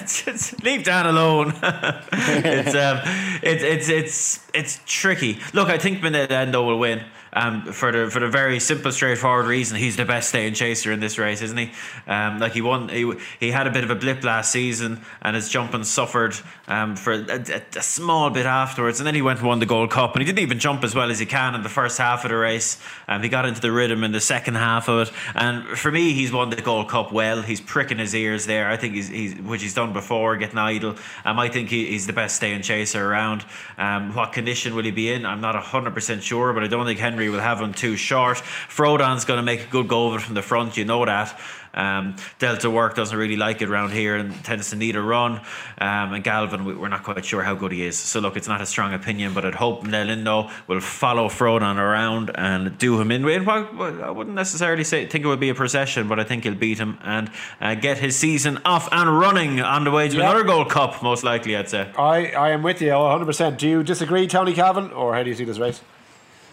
[0.05, 1.53] just leave Dan alone.
[1.63, 2.99] it's um,
[3.41, 5.39] it, it's it's it's tricky.
[5.53, 7.03] Look, I think Menendez will win.
[7.33, 10.99] Um, for the for the very simple, straightforward reason he's the best staying chaser in
[10.99, 11.71] this race, isn't he?
[12.05, 13.09] Um, like he won, he,
[13.39, 16.35] he had a bit of a blip last season, and his jumping suffered
[16.67, 19.65] um, for a, a, a small bit afterwards, and then he went and won the
[19.65, 21.97] Gold Cup, and he didn't even jump as well as he can in the first
[21.97, 22.77] half of the race.
[23.07, 26.11] Um, he got into the rhythm in the second half of it, and for me,
[26.11, 27.41] he's won the Gold Cup well.
[27.41, 28.69] He's pricking his ears there.
[28.69, 30.97] I think he's, he's which he's done before, getting idle.
[31.23, 33.45] Um, I think he, he's the best staying chaser around.
[33.77, 35.25] Um, what condition will he be in?
[35.25, 38.37] I'm not hundred percent sure, but I don't think Henry will have him too short.
[38.69, 40.77] Frodon's going to make a good go of it from the front.
[40.77, 41.39] You know that.
[41.73, 45.37] Um, Delta Work doesn't really like it around here and tends to need a run.
[45.79, 47.97] Um, and Galvin, we- we're not quite sure how good he is.
[47.97, 52.29] So look, it's not a strong opinion, but I'd hope Nelindo will follow Frodon around
[52.35, 53.23] and do him in.
[53.25, 56.55] what- I wouldn't necessarily say think it would be a procession, but I think he'll
[56.55, 60.23] beat him and uh, get his season off and running on the way to Yeah.
[60.29, 61.87] another Gold Cup, most likely, I'd say.
[61.97, 63.57] I, I am with you 100%.
[63.57, 65.79] Do you disagree, Tony Calvin, or how do you see this race?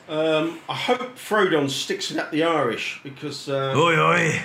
[0.09, 4.40] Um, I hope Frodon sticks it at the Irish because uh, Oi, oi.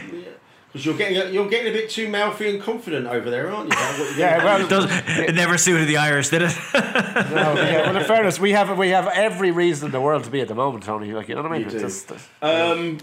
[0.68, 3.78] because you're getting you're getting a bit too mouthy and confident over there, aren't you?
[3.78, 4.68] about what you're Yeah, well, do?
[4.68, 6.52] Does, it never suited the Irish, did it?
[6.74, 10.30] No, yeah, well, in fairness, we have we have every reason in the world to
[10.30, 11.14] be at the moment, Tony.
[11.14, 11.66] Like you know what I mean?
[11.66, 11.80] You do.
[11.80, 12.12] just-
[12.42, 13.00] Um,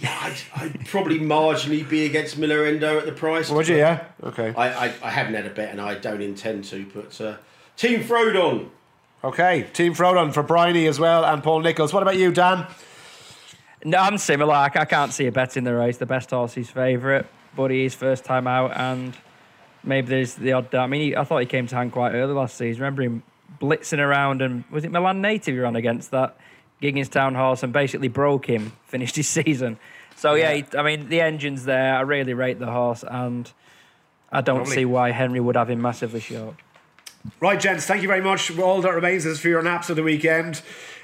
[0.00, 3.48] yeah, I'd, I'd probably marginally be against Minella Indo at the price.
[3.48, 3.76] would you?
[3.76, 4.04] Yeah.
[4.24, 4.52] Okay.
[4.56, 7.36] I, I, I haven't had a bet and I don't intend to, but uh,
[7.76, 8.70] Team Frodon.
[9.24, 9.66] Okay.
[9.72, 11.94] Team Frodon for Bryony as well and Paul Nicholls.
[11.94, 12.66] What about you, Dan?
[13.82, 14.52] No, I'm similar.
[14.52, 15.96] I, can't see a bet in the race.
[15.96, 17.24] The best horse is favourite,
[17.56, 19.16] but he is first time out, and
[19.82, 20.74] maybe there's the odd.
[20.74, 22.82] I mean, he, I thought he came to hand quite early last season.
[22.82, 23.22] Remember him
[23.60, 26.36] blitzing around, and was it Milan Native he ran against that
[26.82, 29.78] Gigginstown horse and basically broke him, finished his season.
[30.16, 31.96] So yeah, he, I mean the engine's there.
[31.96, 33.50] I really rate the horse, and
[34.30, 34.74] I don't Lovely.
[34.74, 36.56] see why Henry would have him massively short.
[37.40, 38.56] Right, gents, thank you very much.
[38.58, 40.62] All that remains is for your naps of the weekend.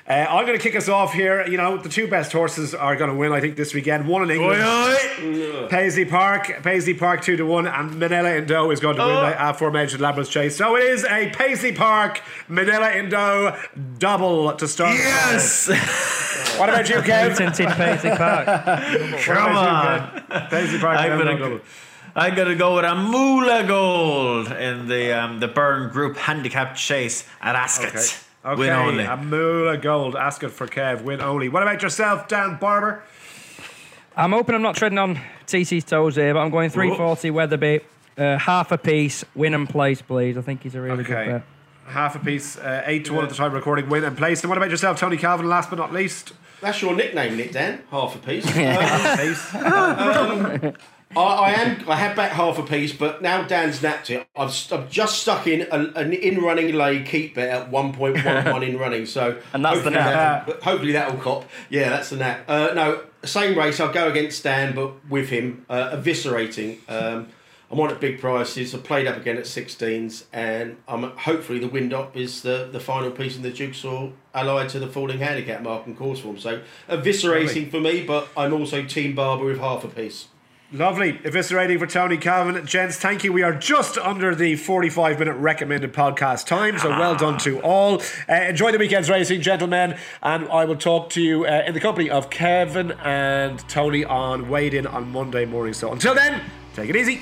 [0.09, 1.47] Uh, I'm going to kick us off here.
[1.47, 4.09] You know, the two best horses are going to win, I think, this weekend.
[4.09, 5.69] One in England, oi.
[5.69, 6.63] Paisley Park.
[6.63, 9.21] Paisley Park 2 to 1, and Minella Indo is going to win Oh.
[9.27, 10.57] the aforementioned Ladbrokes Chase.
[10.57, 13.57] So it is a Paisley Park, Minella Indo
[13.99, 14.95] double to start.
[14.95, 15.69] Yes!
[16.59, 17.37] What about you, Kev?
[17.37, 18.47] Tintin Paisley Park.
[19.25, 20.49] Come on.
[20.51, 21.61] Paisley Park, I'm Manila
[22.15, 22.55] gonna, Indo double.
[22.55, 27.55] I'm gonna go with Amoola Gold in the um, the Byrne Group Handicap Chase at
[27.57, 27.89] Ascot.
[27.89, 28.01] Okay.
[28.43, 29.05] Okay, Win only.
[29.05, 30.17] a Moolah Gold.
[30.17, 31.03] Ask it for Kev.
[31.03, 31.51] Win only.
[31.51, 33.03] What about yourself, Dan Barber?
[34.17, 37.81] I'm hoping I'm not treading on TC's toes here, but I'm going 340 Wetherby,
[38.17, 40.39] uh, half a piece, win and place, please.
[40.39, 41.13] I think he's a really Okay.
[41.27, 41.43] good bet.
[41.89, 44.43] Half a piece, uh, eight to one at the time of recording, win and place.
[44.43, 45.47] And what about yourself, Tony Calvin?
[45.49, 46.33] Last but not least,
[46.63, 47.83] That's your nickname, Nick Dan.
[47.91, 48.45] Half a piece.
[48.51, 50.75] Half Um, place.
[51.17, 51.89] I, I am.
[51.89, 54.27] I have back half a piece, but now Dan's napped it.
[54.37, 58.25] I've, I've just stuck in a, an in running lay keep bet at one point
[58.25, 59.07] one one in running.
[59.07, 60.47] So And that's the nap.
[60.47, 61.49] that- hopefully that will cop.
[61.69, 62.45] Yeah, that's the nap.
[62.49, 63.81] Uh, no, same race.
[63.81, 66.79] I'll go against Dan, but with him uh, eviscerating.
[66.89, 67.29] Um,
[67.73, 68.75] I'm on at big prices.
[68.75, 72.81] I played up again at 16s, and I'm hopefully the wind up is the, the
[72.81, 76.37] final piece in the jigsaw allied to the falling handicap mark and course form.
[76.39, 80.27] So eviscerating for me, but I'm also Team Barber with half a piece.
[80.73, 81.15] Lovely.
[81.15, 82.65] Eviscerating for Tony Calvin.
[82.65, 83.33] Gents, thank you.
[83.33, 88.01] We are just under the 45 minute recommended podcast time, so well done to all.
[88.29, 91.81] Uh, enjoy the weekend's racing, gentlemen, and I will talk to you uh, in the
[91.81, 95.75] company of Kevin and Tony on Weighed In on Monday morning.
[95.75, 96.41] So until then,
[96.75, 97.21] take it easy.